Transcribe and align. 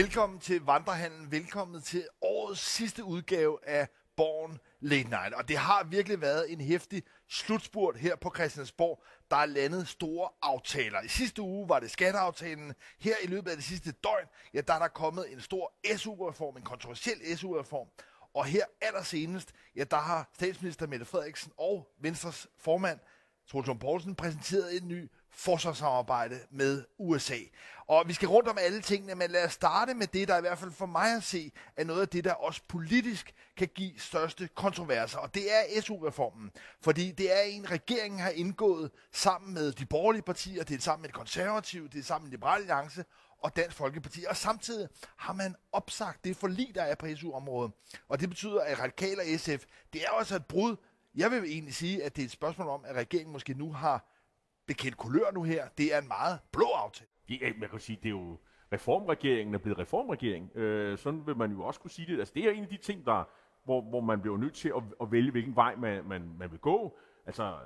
Velkommen 0.00 0.38
til 0.38 0.64
Vandrehandlen. 0.64 1.30
Velkommen 1.30 1.82
til 1.82 2.08
årets 2.22 2.60
sidste 2.60 3.04
udgave 3.04 3.68
af 3.68 3.88
Born 4.16 4.58
Late 4.80 5.08
Night. 5.08 5.34
Og 5.34 5.48
det 5.48 5.56
har 5.56 5.84
virkelig 5.84 6.20
været 6.20 6.52
en 6.52 6.60
hæftig 6.60 7.02
slutspurt 7.28 7.96
her 7.96 8.16
på 8.16 8.32
Christiansborg. 8.34 9.02
Der 9.30 9.36
er 9.36 9.46
landet 9.46 9.88
store 9.88 10.28
aftaler. 10.42 11.00
I 11.00 11.08
sidste 11.08 11.42
uge 11.42 11.68
var 11.68 11.80
det 11.80 11.90
skatteaftalen. 11.90 12.74
Her 13.00 13.14
i 13.22 13.26
løbet 13.26 13.50
af 13.50 13.56
det 13.56 13.64
sidste 13.64 13.92
døgn, 13.92 14.26
ja, 14.54 14.60
der 14.60 14.74
er 14.74 14.78
der 14.78 14.88
kommet 14.88 15.32
en 15.32 15.40
stor 15.40 15.72
SU-reform, 15.96 16.56
en 16.56 16.62
kontroversiel 16.62 17.38
SU-reform. 17.38 17.88
Og 18.34 18.44
her 18.44 18.64
allersenest, 18.80 19.52
ja, 19.76 19.84
der 19.84 19.96
har 19.96 20.30
statsminister 20.34 20.86
Mette 20.86 21.06
Frederiksen 21.06 21.52
og 21.58 21.88
Venstres 21.98 22.46
formand, 22.58 22.98
Troels 23.50 23.70
Poulsen, 23.80 24.14
præsenteret 24.14 24.76
en 24.82 24.88
ny 24.88 25.10
forsvarssamarbejde 25.32 26.40
med 26.50 26.84
USA. 26.98 27.38
Og 27.86 28.04
vi 28.06 28.12
skal 28.12 28.28
rundt 28.28 28.48
om 28.48 28.58
alle 28.60 28.80
tingene, 28.80 29.14
men 29.14 29.30
lad 29.30 29.44
os 29.44 29.52
starte 29.52 29.94
med 29.94 30.06
det, 30.06 30.28
der 30.28 30.38
i 30.38 30.40
hvert 30.40 30.58
fald 30.58 30.72
for 30.72 30.86
mig 30.86 31.16
at 31.16 31.22
se, 31.22 31.52
er 31.76 31.84
noget 31.84 32.00
af 32.00 32.08
det, 32.08 32.24
der 32.24 32.32
også 32.32 32.60
politisk 32.68 33.34
kan 33.56 33.68
give 33.74 33.92
største 33.98 34.48
kontroverser, 34.54 35.18
og 35.18 35.34
det 35.34 35.42
er 35.52 35.80
SU-reformen. 35.80 36.50
Fordi 36.80 37.10
det 37.10 37.38
er 37.38 37.42
en, 37.42 37.70
regeringen 37.70 38.20
har 38.20 38.30
indgået 38.30 38.90
sammen 39.12 39.54
med 39.54 39.72
de 39.72 39.86
borgerlige 39.86 40.22
partier, 40.22 40.64
det 40.64 40.76
er 40.76 40.80
sammen 40.80 41.02
med 41.02 41.08
de 41.08 41.12
konservative, 41.12 41.88
det 41.88 41.98
er 41.98 42.02
sammen 42.02 42.26
med 42.26 42.30
Liberale 42.30 42.60
Alliance 42.60 43.04
og 43.42 43.56
Dansk 43.56 43.76
Folkeparti. 43.76 44.24
Og 44.28 44.36
samtidig 44.36 44.88
har 45.16 45.32
man 45.32 45.56
opsagt 45.72 46.24
det 46.24 46.36
forlig, 46.36 46.74
der 46.74 46.82
er 46.82 46.94
på 46.94 47.06
SU-området. 47.16 47.72
Og 48.08 48.20
det 48.20 48.28
betyder, 48.28 48.60
at 48.60 48.78
Radikal 48.78 49.18
og 49.18 49.24
SF, 49.38 49.64
det 49.92 50.02
er 50.04 50.10
også 50.10 50.36
et 50.36 50.46
brud. 50.46 50.76
Jeg 51.14 51.30
vil 51.30 51.44
egentlig 51.44 51.74
sige, 51.74 52.04
at 52.04 52.16
det 52.16 52.22
er 52.22 52.26
et 52.26 52.32
spørgsmål 52.32 52.68
om, 52.68 52.84
at 52.84 52.96
regeringen 52.96 53.32
måske 53.32 53.54
nu 53.54 53.72
har 53.72 54.19
bekendt 54.70 54.96
kulør 54.96 55.30
nu 55.34 55.42
her. 55.42 55.68
Det 55.78 55.94
er 55.94 55.98
en 56.00 56.08
meget 56.08 56.38
blå 56.52 56.66
aftale. 56.84 57.10
Ja, 57.28 57.52
man 57.58 57.68
kan 57.68 57.80
sige, 57.80 57.98
det 58.02 58.06
er 58.06 58.10
jo 58.10 58.38
reformregeringen 58.72 59.54
er 59.54 59.58
blevet 59.58 59.78
reformregering. 59.78 60.56
Øh, 60.56 60.98
sådan 60.98 61.26
vil 61.26 61.36
man 61.36 61.52
jo 61.52 61.62
også 61.62 61.80
kunne 61.80 61.90
sige 61.90 62.12
det. 62.12 62.18
Altså, 62.18 62.34
det 62.34 62.44
er 62.44 62.50
en 62.50 62.62
af 62.62 62.68
de 62.68 62.76
ting, 62.76 63.06
der, 63.06 63.24
hvor, 63.64 63.80
hvor 63.80 64.00
man 64.00 64.20
bliver 64.20 64.36
nødt 64.36 64.54
til 64.54 64.68
at, 64.68 64.82
at 65.00 65.12
vælge, 65.12 65.30
hvilken 65.30 65.56
vej 65.56 65.76
man, 65.76 66.04
man, 66.04 66.30
man 66.38 66.50
vil 66.50 66.58
gå. 66.58 66.98
Altså, 67.26 67.56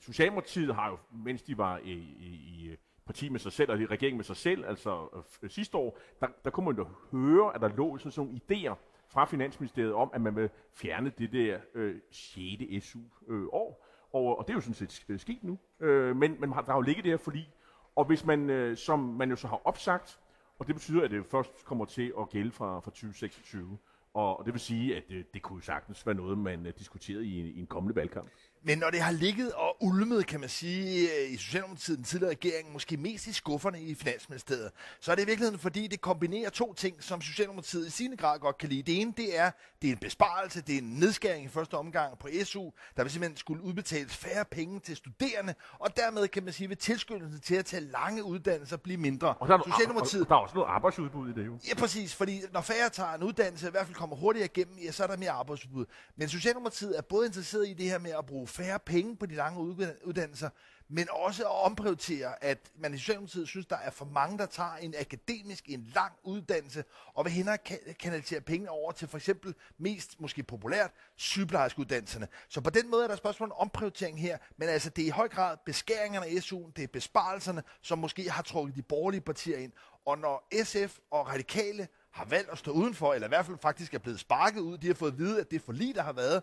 Socialdemokratiet 0.00 0.74
har 0.74 0.90
jo, 0.90 0.98
mens 1.24 1.42
de 1.42 1.58
var 1.58 1.78
i, 1.78 1.92
i, 1.92 2.26
i 2.26 2.76
parti 3.06 3.28
med 3.28 3.40
sig 3.40 3.52
selv, 3.52 3.70
og 3.70 3.80
i 3.80 3.86
regering 3.86 4.16
med 4.16 4.24
sig 4.24 4.36
selv, 4.36 4.64
altså 4.64 5.22
øh, 5.42 5.50
sidste 5.50 5.76
år, 5.76 5.98
der, 6.20 6.26
der 6.44 6.50
kunne 6.50 6.66
man 6.66 6.76
jo 6.76 6.88
høre, 7.12 7.54
at 7.54 7.60
der 7.60 7.68
lå 7.68 7.98
sådan 7.98 8.12
nogle 8.26 8.40
idéer 8.42 8.74
fra 9.08 9.24
Finansministeriet 9.24 9.92
om, 9.92 10.10
at 10.14 10.20
man 10.20 10.36
vil 10.36 10.50
fjerne 10.74 11.12
det 11.18 11.32
der 11.32 11.58
øh, 11.74 12.00
6. 12.10 12.86
SU-år. 12.86 13.80
Øh, 13.80 13.91
og, 14.12 14.38
og 14.38 14.44
det 14.46 14.52
er 14.52 14.54
jo 14.54 14.60
sådan 14.60 14.74
set 14.74 15.04
øh, 15.08 15.20
sket 15.20 15.44
nu. 15.44 15.58
Øh, 15.80 16.16
men, 16.16 16.36
men 16.40 16.50
der 16.50 16.62
har 16.66 16.74
jo 16.74 16.80
ligget 16.80 17.04
det 17.04 17.12
her 17.12 17.16
forlig, 17.16 17.54
og 17.96 18.04
hvis 18.04 18.24
man, 18.24 18.50
øh, 18.50 18.76
som 18.76 18.98
man 18.98 19.30
jo 19.30 19.36
så 19.36 19.46
har 19.46 19.60
opsagt, 19.64 20.20
og 20.58 20.66
det 20.66 20.74
betyder, 20.74 21.04
at 21.04 21.10
det 21.10 21.26
først 21.26 21.64
kommer 21.64 21.84
til 21.84 22.12
at 22.20 22.28
gælde 22.28 22.50
fra, 22.50 22.80
fra 22.80 22.90
2026, 22.90 23.78
og, 24.14 24.42
det 24.44 24.52
vil 24.52 24.60
sige, 24.60 24.96
at 24.96 25.02
det, 25.08 25.34
det 25.34 25.42
kunne 25.42 25.62
sagtens 25.62 26.06
være 26.06 26.14
noget, 26.14 26.38
man 26.38 26.66
uh, 26.66 26.72
diskuterede 26.78 27.26
i, 27.26 27.50
i 27.50 27.60
en 27.60 27.66
kommende 27.66 27.96
valgkamp. 27.96 28.28
Men 28.64 28.78
når 28.78 28.90
det 28.90 29.00
har 29.00 29.12
ligget 29.12 29.52
og 29.52 29.76
ulmet, 29.80 30.26
kan 30.26 30.40
man 30.40 30.48
sige, 30.48 31.08
i 31.28 31.36
Socialdemokratiet, 31.36 31.98
den 31.98 32.04
tidligere 32.04 32.30
regering, 32.30 32.72
måske 32.72 32.96
mest 32.96 33.26
i 33.26 33.32
skufferne 33.32 33.82
i 33.82 33.94
Finansministeriet, 33.94 34.70
så 35.00 35.10
er 35.12 35.14
det 35.14 35.22
i 35.22 35.26
virkeligheden, 35.26 35.58
fordi 35.58 35.86
det 35.86 36.00
kombinerer 36.00 36.50
to 36.50 36.74
ting, 36.74 37.02
som 37.02 37.20
Socialdemokratiet 37.20 37.86
i 37.86 37.90
sin 37.90 38.16
grad 38.16 38.38
godt 38.38 38.58
kan 38.58 38.68
lide. 38.68 38.82
Det 38.82 39.00
ene, 39.00 39.12
det 39.16 39.38
er, 39.38 39.50
det 39.82 39.88
er 39.88 39.92
en 39.92 39.98
besparelse, 39.98 40.62
det 40.62 40.74
er 40.74 40.78
en 40.78 40.90
nedskæring 40.90 41.44
i 41.44 41.48
første 41.48 41.74
omgang 41.74 42.18
på 42.18 42.28
SU, 42.44 42.70
der 42.96 43.02
vil 43.02 43.12
simpelthen 43.12 43.36
skulle 43.36 43.62
udbetales 43.62 44.16
færre 44.16 44.44
penge 44.44 44.80
til 44.80 44.96
studerende, 44.96 45.54
og 45.78 45.96
dermed 45.96 46.28
kan 46.28 46.44
man 46.44 46.52
sige, 46.52 46.68
vil 46.68 46.76
tilskyndelsen 46.76 47.40
til 47.40 47.54
at 47.54 47.64
tage 47.64 47.82
lange 47.82 48.24
uddannelser 48.24 48.76
blive 48.76 48.98
mindre. 48.98 49.34
Og 49.34 49.48
der 49.48 49.58
er, 49.58 49.62
Socialdemokratiet, 49.70 50.22
og 50.22 50.28
der 50.28 50.34
er 50.34 50.38
også 50.38 50.54
noget 50.54 50.68
arbejdsudbud 50.68 51.28
i 51.28 51.32
det 51.32 51.46
jo. 51.46 51.58
Ja, 51.68 51.74
præcis, 51.74 52.14
fordi 52.14 52.40
når 52.52 52.60
færre 52.60 52.88
tager 52.88 53.12
en 53.12 53.22
uddannelse, 53.22 53.68
i 53.68 53.70
hvert 53.70 53.86
fald 53.86 53.96
kommer 54.02 54.16
hurtigere 54.16 54.48
igennem, 54.54 54.78
ja, 54.78 54.92
så 54.92 55.02
er 55.02 55.06
der 55.06 55.16
mere 55.16 55.30
arbejdsudbud. 55.30 55.86
Men 56.16 56.28
Socialdemokratiet 56.28 56.98
er 56.98 57.02
både 57.02 57.26
interesseret 57.26 57.68
i 57.68 57.72
det 57.72 57.90
her 57.90 57.98
med 57.98 58.10
at 58.10 58.26
bruge 58.26 58.46
færre 58.46 58.78
penge 58.78 59.16
på 59.16 59.26
de 59.26 59.34
lange 59.34 59.60
uddannelser, 60.04 60.50
men 60.88 61.08
også 61.10 61.42
at 61.42 61.64
omprioritere, 61.64 62.44
at 62.44 62.58
man 62.78 62.94
i 62.94 62.98
Socialdemokratiet 62.98 63.48
synes, 63.48 63.66
der 63.66 63.76
er 63.76 63.90
for 63.90 64.04
mange, 64.04 64.38
der 64.38 64.46
tager 64.46 64.76
en 64.76 64.94
akademisk, 64.98 65.64
en 65.68 65.90
lang 65.94 66.12
uddannelse, 66.24 66.84
og 67.14 67.24
vil 67.24 67.32
hellere 67.32 67.58
kanalisere 68.00 68.40
pengene 68.40 68.70
over 68.70 68.92
til 68.92 69.08
for 69.08 69.16
eksempel 69.16 69.54
mest, 69.78 70.20
måske 70.20 70.42
populært, 70.42 70.90
sygeplejerskeuddannelserne. 71.16 72.28
Så 72.48 72.60
på 72.60 72.70
den 72.70 72.90
måde 72.90 73.04
er 73.04 73.08
der 73.08 73.16
spørgsmål 73.16 73.50
om 73.50 73.56
omprioritering 73.56 74.20
her, 74.20 74.38
men 74.56 74.68
altså 74.68 74.90
det 74.90 75.02
er 75.02 75.06
i 75.06 75.10
høj 75.10 75.28
grad 75.28 75.56
beskæringerne 75.66 76.26
af 76.26 76.30
SU'en, 76.30 76.72
det 76.76 76.84
er 76.84 76.88
besparelserne, 76.92 77.62
som 77.82 77.98
måske 77.98 78.30
har 78.30 78.42
trukket 78.42 78.76
de 78.76 78.82
borgerlige 78.82 79.20
partier 79.20 79.58
ind. 79.58 79.72
Og 80.06 80.18
når 80.18 80.48
SF 80.64 80.98
og 81.10 81.28
radikale 81.28 81.88
har 82.12 82.24
valgt 82.24 82.50
at 82.50 82.58
stå 82.58 82.70
udenfor, 82.70 83.14
eller 83.14 83.26
i 83.26 83.28
hvert 83.28 83.46
fald 83.46 83.58
faktisk 83.62 83.94
er 83.94 83.98
blevet 83.98 84.20
sparket 84.20 84.60
ud, 84.60 84.78
de 84.78 84.86
har 84.86 84.94
fået 84.94 85.12
at 85.12 85.18
vide, 85.18 85.40
at 85.40 85.50
det 85.50 85.62
forlig, 85.62 85.94
der 85.94 86.02
har 86.02 86.12
været, 86.12 86.42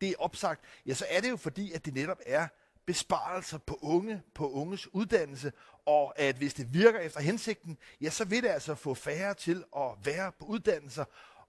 det 0.00 0.08
er 0.08 0.14
opsagt, 0.18 0.64
ja, 0.86 0.94
så 0.94 1.06
er 1.10 1.20
det 1.20 1.30
jo 1.30 1.36
fordi, 1.36 1.72
at 1.72 1.84
det 1.84 1.94
netop 1.94 2.20
er 2.26 2.48
besparelser 2.86 3.58
på 3.58 3.78
unge, 3.82 4.22
på 4.34 4.50
unges 4.50 4.94
uddannelse, 4.94 5.52
og 5.86 6.18
at 6.18 6.36
hvis 6.36 6.54
det 6.54 6.74
virker 6.74 6.98
efter 6.98 7.20
hensigten, 7.20 7.78
ja, 8.00 8.10
så 8.10 8.24
vil 8.24 8.42
det 8.42 8.48
altså 8.48 8.74
få 8.74 8.94
færre 8.94 9.34
til 9.34 9.64
at 9.76 9.90
være 10.04 10.32
på 10.38 10.44
uddannelser, 10.44 11.04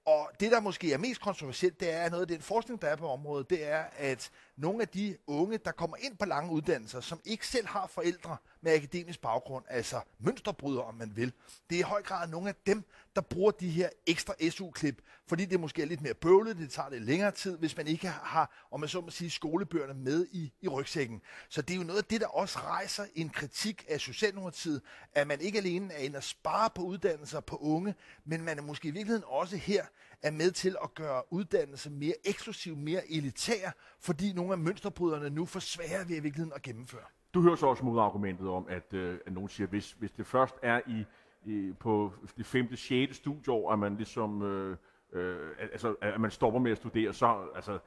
og 0.05 0.31
det, 0.39 0.51
der 0.51 0.59
måske 0.59 0.93
er 0.93 0.97
mest 0.97 1.21
kontroversielt, 1.21 1.79
det 1.79 1.93
er 1.93 2.09
noget 2.09 2.21
af 2.21 2.27
den 2.27 2.41
forskning, 2.41 2.81
der 2.81 2.87
er 2.87 2.95
på 2.95 3.09
området, 3.09 3.49
det 3.49 3.67
er, 3.67 3.83
at 3.97 4.31
nogle 4.57 4.81
af 4.81 4.87
de 4.87 5.17
unge, 5.27 5.57
der 5.57 5.71
kommer 5.71 5.97
ind 5.97 6.17
på 6.17 6.25
lange 6.25 6.51
uddannelser, 6.51 7.01
som 7.01 7.19
ikke 7.25 7.47
selv 7.47 7.67
har 7.67 7.87
forældre 7.87 8.37
med 8.61 8.73
akademisk 8.73 9.21
baggrund, 9.21 9.65
altså 9.69 10.01
mønsterbrydere, 10.19 10.83
om 10.83 10.95
man 10.95 11.11
vil, 11.15 11.33
det 11.69 11.75
er 11.75 11.79
i 11.79 11.81
høj 11.81 12.01
grad 12.01 12.27
nogle 12.29 12.49
af 12.49 12.55
dem, 12.65 12.83
der 13.15 13.21
bruger 13.21 13.51
de 13.51 13.69
her 13.69 13.89
ekstra 14.07 14.33
SU-klip, 14.49 15.01
fordi 15.27 15.45
det 15.45 15.59
måske 15.59 15.81
er 15.81 15.85
lidt 15.85 16.01
mere 16.01 16.13
bøvlet, 16.13 16.57
det 16.57 16.71
tager 16.71 16.89
lidt 16.89 17.03
længere 17.03 17.31
tid, 17.31 17.57
hvis 17.57 17.77
man 17.77 17.87
ikke 17.87 18.07
har, 18.07 18.67
om 18.71 18.79
man 18.79 18.89
så 18.89 19.01
må 19.01 19.09
sige, 19.09 19.29
skolebøgerne 19.29 19.93
med 19.93 20.27
i, 20.31 20.53
i 20.61 20.67
rygsækken. 20.67 21.21
Så 21.49 21.61
det 21.61 21.73
er 21.73 21.77
jo 21.77 21.83
noget 21.83 21.99
af 21.99 22.05
det, 22.05 22.21
der 22.21 22.27
også 22.27 22.59
rejser 22.59 23.05
en 23.15 23.29
kritik 23.29 23.85
af 23.89 23.99
Socialdemokratiet, 23.99 24.81
at 25.13 25.27
man 25.27 25.41
ikke 25.41 25.57
alene 25.57 25.93
er 25.93 25.97
inde 25.97 26.17
og 26.17 26.23
spare 26.23 26.69
på 26.75 26.81
uddannelser 26.81 27.39
på 27.39 27.55
unge, 27.55 27.95
men 28.25 28.43
man 28.43 28.57
er 28.57 28.61
måske 28.63 28.87
i 28.87 28.91
virkeligheden 28.91 29.23
også 29.27 29.57
her 29.57 29.85
er 30.25 30.31
med 30.31 30.51
til 30.51 30.75
at 30.83 30.93
gøre 30.93 31.21
uddannelse 31.29 31.89
mere 31.89 32.13
eksklusiv, 32.25 32.75
mere 32.75 33.11
elitær, 33.11 33.71
fordi 33.99 34.33
nogle 34.33 34.51
af 34.51 34.57
mønsterbryderne 34.57 35.29
nu 35.29 35.45
får 35.45 35.59
sværere 35.59 36.09
ved 36.09 36.15
i 36.15 36.19
virkeligheden 36.19 36.53
at 36.55 36.61
gennemføre. 36.61 37.05
Du 37.33 37.41
hører 37.41 37.55
så 37.55 37.67
også 37.67 37.85
modargumentet 37.85 38.47
om, 38.49 38.65
at, 38.69 38.93
øh, 38.93 39.19
at 39.25 39.33
nogen 39.33 39.49
siger, 39.49 39.67
at 39.67 39.69
hvis, 39.71 39.91
hvis 39.91 40.11
det 40.11 40.27
først 40.27 40.55
er 40.61 40.81
i, 40.87 41.05
i, 41.45 41.73
på 41.79 42.13
det 42.37 42.45
femte, 42.45 42.77
sjette 42.77 43.13
studieår, 43.13 43.71
at 43.71 43.79
man 43.79 43.95
ligesom, 43.95 44.41
øh, 44.41 44.77
øh, 45.13 45.49
altså, 45.59 45.95
at 46.01 46.21
man 46.21 46.31
stopper 46.31 46.59
med 46.59 46.71
at 46.71 46.77
studere, 46.77 47.13
så 47.13 47.47
altså, 47.55 47.79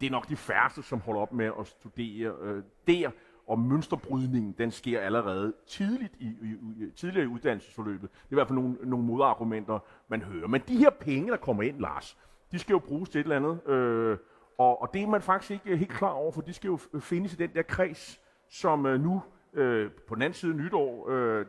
det 0.00 0.06
er 0.06 0.10
nok 0.10 0.28
de 0.28 0.36
færreste, 0.36 0.82
som 0.82 1.00
holder 1.00 1.20
op 1.20 1.32
med 1.32 1.50
at 1.60 1.66
studere 1.66 2.34
øh, 2.40 2.62
der, 2.86 3.10
og 3.52 3.58
mønsterbrydningen, 3.58 4.54
den 4.58 4.70
sker 4.70 5.00
allerede 5.00 5.52
tidligt 5.66 6.14
i, 6.18 6.26
i, 6.26 6.84
i, 6.84 6.90
tidligere 6.96 7.24
i 7.24 7.28
uddannelsesforløbet. 7.28 8.10
Det 8.10 8.18
er 8.18 8.30
i 8.30 8.34
hvert 8.34 8.48
fald 8.48 8.58
nogle, 8.58 8.76
nogle 8.82 9.06
modargumenter, 9.06 9.78
man 10.08 10.22
hører. 10.22 10.46
Men 10.46 10.62
de 10.68 10.76
her 10.76 10.90
penge, 10.90 11.30
der 11.30 11.36
kommer 11.36 11.62
ind, 11.62 11.80
Lars, 11.80 12.18
de 12.52 12.58
skal 12.58 12.72
jo 12.72 12.78
bruges 12.78 13.08
til 13.08 13.18
et 13.18 13.24
eller 13.24 13.36
andet. 13.36 13.68
Øh, 13.72 14.18
og, 14.58 14.82
og 14.82 14.94
det 14.94 15.02
er 15.02 15.06
man 15.06 15.22
faktisk 15.22 15.50
ikke 15.50 15.76
helt 15.76 15.90
klar 15.90 16.10
over, 16.10 16.32
for 16.32 16.40
de 16.40 16.52
skal 16.52 16.68
jo 16.68 16.78
findes 17.00 17.32
i 17.32 17.36
den 17.36 17.50
der 17.54 17.62
kreds, 17.62 18.20
som 18.48 18.86
øh, 18.86 19.00
nu 19.00 19.22
øh, 19.54 19.90
på 20.08 20.14
den 20.14 20.22
anden 20.22 20.34
side 20.34 20.54
nytår, 20.54 21.10
øh, 21.10 21.46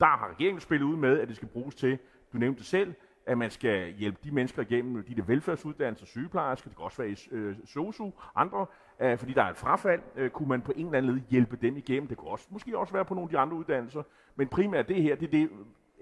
der 0.00 0.06
har 0.06 0.30
regeringen 0.30 0.60
spillet 0.60 0.86
ud 0.86 0.96
med, 0.96 1.20
at 1.20 1.28
det 1.28 1.36
skal 1.36 1.48
bruges 1.48 1.74
til, 1.74 1.98
du 2.32 2.38
nævnte 2.38 2.58
det 2.58 2.66
selv, 2.66 2.94
at 3.26 3.38
man 3.38 3.50
skal 3.50 3.92
hjælpe 3.92 4.18
de 4.24 4.30
mennesker 4.30 4.62
igennem 4.62 5.04
de 5.04 5.14
der 5.14 5.22
velfærdsuddannelser, 5.22 6.06
sygeplejersker, 6.06 6.68
det 6.68 6.76
kan 6.76 6.84
også 6.84 7.02
være 7.02 7.10
i 7.10 7.16
øh, 7.30 7.56
SOSU, 7.64 8.10
andre, 8.34 8.66
øh, 9.00 9.18
fordi 9.18 9.32
der 9.32 9.42
er 9.42 9.50
et 9.50 9.56
frafald, 9.56 10.00
øh, 10.16 10.30
kunne 10.30 10.48
man 10.48 10.60
på 10.60 10.72
en 10.76 10.86
eller 10.86 10.98
anden 10.98 11.14
led 11.14 11.22
hjælpe 11.30 11.56
dem 11.56 11.76
igennem. 11.76 12.08
Det 12.08 12.16
kunne 12.16 12.30
også, 12.30 12.46
måske 12.50 12.78
også 12.78 12.92
være 12.92 13.04
på 13.04 13.14
nogle 13.14 13.28
af 13.28 13.30
de 13.30 13.38
andre 13.38 13.56
uddannelser, 13.56 14.02
men 14.36 14.48
primært 14.48 14.88
det 14.88 15.02
her, 15.02 15.14
det 15.16 15.26
er 15.26 15.30
det, 15.30 15.50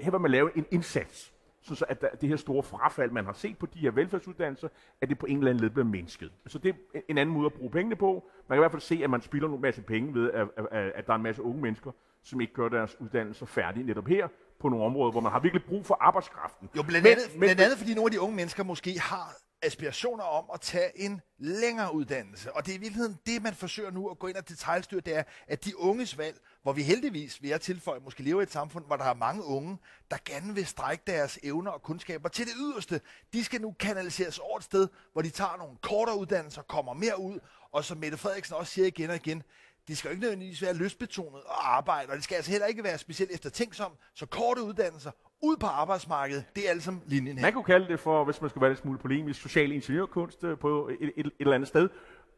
her 0.01 0.11
vil 0.11 0.21
man 0.21 0.31
lave 0.31 0.59
en 0.59 0.67
indsats, 0.71 1.33
så 1.63 1.85
at 1.89 2.01
der, 2.01 2.09
det 2.09 2.29
her 2.29 2.37
store 2.37 2.63
frafald, 2.63 3.11
man 3.11 3.25
har 3.25 3.33
set 3.33 3.59
på 3.59 3.67
de 3.67 3.79
her 3.79 3.91
velfærdsuddannelser, 3.91 4.69
at 5.01 5.09
det 5.09 5.19
på 5.19 5.27
en 5.27 5.39
eller 5.39 5.51
anden 5.51 5.63
led 5.65 5.71
bliver 5.71 5.87
mindsket. 5.87 6.33
Så 6.47 6.59
det 6.59 6.75
er 6.95 7.01
en 7.09 7.19
anden 7.19 7.35
måde 7.35 7.47
at 7.47 7.53
bruge 7.53 7.71
pengene 7.71 7.97
på. 7.97 8.31
Man 8.49 8.57
kan 8.57 8.59
i 8.59 8.63
hvert 8.63 8.71
fald 8.71 8.83
se, 8.83 9.01
at 9.05 9.11
man 9.11 9.23
spilder 9.23 9.49
en 9.49 9.61
masse 9.61 9.83
penge 9.83 10.15
ved, 10.15 10.31
at, 10.31 10.49
at, 10.57 10.93
at 10.95 11.07
der 11.07 11.13
er 11.13 11.17
en 11.17 11.23
masse 11.23 11.43
unge 11.43 11.63
mennesker, 11.63 11.91
som 12.23 12.41
ikke 12.41 12.53
gør 12.53 12.69
deres 12.69 13.01
uddannelser 13.01 13.47
færdige 13.47 13.87
netop 13.87 14.07
her, 14.07 14.29
på 14.61 14.69
nogle 14.69 14.85
områder, 14.85 15.11
hvor 15.13 15.21
man 15.21 15.33
har 15.33 15.41
virkelig 15.41 15.65
brug 15.65 15.87
for 15.87 15.97
arbejdskraften. 16.01 16.69
Jo, 16.77 16.83
blandt 16.83 17.07
andet, 17.07 17.25
men, 17.33 17.41
blandt 17.41 17.61
andet 17.61 17.79
fordi 17.79 17.95
nogle 17.95 18.07
af 18.07 18.11
de 18.11 18.21
unge 18.21 18.37
mennesker 18.37 18.65
måske 18.65 19.01
har 19.01 19.37
aspirationer 19.63 20.25
om 20.25 20.45
at 20.55 20.61
tage 20.61 21.01
en 21.01 21.21
længere 21.39 21.95
uddannelse. 21.95 22.53
Og 22.53 22.67
det 22.67 22.73
er 22.73 22.77
i 22.77 22.81
virkeligheden 22.81 23.19
det, 23.27 23.43
man 23.43 23.55
forsøger 23.55 23.91
nu 23.91 24.09
at 24.09 24.19
gå 24.19 24.27
ind 24.27 24.37
og 24.37 24.49
detaljstyre, 24.49 25.01
det 25.01 25.17
er, 25.17 25.23
at 25.47 25.65
de 25.65 25.79
unges 25.79 26.19
valg, 26.19 26.41
hvor 26.63 26.73
vi 26.73 26.83
heldigvis, 26.83 27.43
vil 27.43 27.51
jeg 27.51 27.61
tilføje, 27.61 28.01
måske 28.01 28.23
lever 28.23 28.41
i 28.41 28.43
et 28.43 28.53
samfund, 28.53 28.87
hvor 28.87 28.97
der 28.97 29.05
er 29.05 29.15
mange 29.15 29.45
unge, 29.45 29.79
der 30.11 30.17
gerne 30.25 30.55
vil 30.55 30.67
strække 30.67 31.05
deres 31.07 31.39
evner 31.43 31.71
og 31.71 31.83
kundskaber 31.83 32.29
til 32.29 32.47
det 32.47 32.55
yderste. 32.59 33.01
De 33.33 33.45
skal 33.45 33.61
nu 33.61 33.75
kanaliseres 33.81 34.39
over 34.39 34.59
et 34.59 34.65
sted, 34.65 34.89
hvor 35.13 35.23
de 35.23 35.31
tager 35.31 35.57
nogle 35.57 35.77
kortere 35.83 36.19
uddannelser, 36.19 36.63
kommer 36.63 36.95
mere 36.95 37.21
ud, 37.21 37.39
og 37.73 37.85
som 37.85 37.99
Mette 37.99 38.19
Frederiksen 38.19 38.57
også 38.57 38.73
siger 38.73 38.87
igen 38.87 39.11
og 39.11 39.17
igen, 39.17 39.43
de 39.89 39.97
skal 39.97 40.09
jo 40.09 40.11
ikke 40.11 40.21
nødvendigvis 40.21 40.63
være 40.63 40.75
lystbetonet 40.75 41.43
og 41.45 41.77
arbejde, 41.77 42.11
og 42.11 42.17
det 42.17 42.25
skal 42.25 42.37
altså 42.37 42.51
heller 42.51 42.67
ikke 42.67 42.85
være 42.85 42.99
specielt 42.99 43.31
eftertænksom, 43.31 43.93
så 44.15 44.27
korte 44.27 44.63
uddannelser 44.63 45.11
ud 45.43 45.57
på 45.57 45.67
arbejdsmarkedet. 45.67 46.45
Det 46.57 46.67
er 46.67 46.71
altså 46.71 46.93
linjen 47.07 47.39
her. 47.39 47.47
Man 47.47 47.53
kunne 47.53 47.65
kalde 47.65 47.89
det 47.89 48.01
for, 48.01 48.25
hvis 48.25 48.41
man 48.41 48.51
skulle 48.51 48.63
være 48.63 48.71
lidt 48.71 48.81
smule 48.81 48.99
polemisk, 48.99 49.41
social 49.41 49.73
ingeniørkunst 49.73 50.45
øh, 50.45 50.59
på 50.59 50.89
et, 50.89 51.13
et, 51.17 51.27
et 51.27 51.33
eller 51.41 51.55
andet 51.55 51.69
sted. 51.69 51.89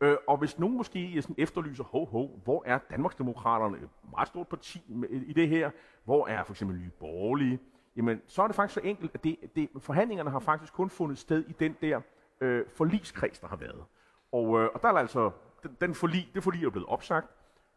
Øh, 0.01 0.17
og 0.29 0.37
hvis 0.37 0.59
nogen 0.59 0.77
måske 0.77 1.13
øh, 1.17 1.23
sådan 1.23 1.37
efterlyser, 1.39 1.85
ho, 1.85 2.05
ho, 2.05 2.41
hvor 2.45 2.63
er 2.67 2.79
Danmarksdemokraterne, 2.91 3.77
et 3.77 3.89
meget 4.11 4.29
stort 4.29 4.49
parti 4.49 4.83
øh, 5.11 5.23
i 5.27 5.33
det 5.33 5.49
her, 5.49 5.71
hvor 6.05 6.27
er 6.27 6.45
for 6.45 6.53
eksempel 6.53 6.77
Nye 6.77 6.91
Borgerlige, 7.01 7.59
jamen 7.97 8.21
så 8.27 8.43
er 8.43 8.47
det 8.47 8.57
faktisk 8.57 8.75
så 8.75 8.81
enkelt, 8.85 9.11
at 9.15 9.25
det, 9.25 9.37
det, 9.57 9.69
forhandlingerne 9.79 10.31
har 10.31 10.39
faktisk 10.39 10.73
kun 10.73 10.91
fundet 10.91 11.19
sted 11.19 11.45
i 11.49 11.53
den 11.53 11.77
der 11.81 12.01
øh, 12.41 12.65
forligskreds, 12.77 13.39
der 13.39 13.47
har 13.47 13.57
været. 13.57 13.85
Og, 14.33 14.61
øh, 14.61 14.69
og 14.75 14.83
der 14.83 14.89
er 14.89 14.93
altså, 14.93 15.31
den, 15.63 15.77
den 15.81 15.95
forlig, 15.95 16.31
det 16.35 16.43
forlig 16.43 16.65
er 16.65 16.71
blevet 16.71 16.89
opsagt, 16.89 17.27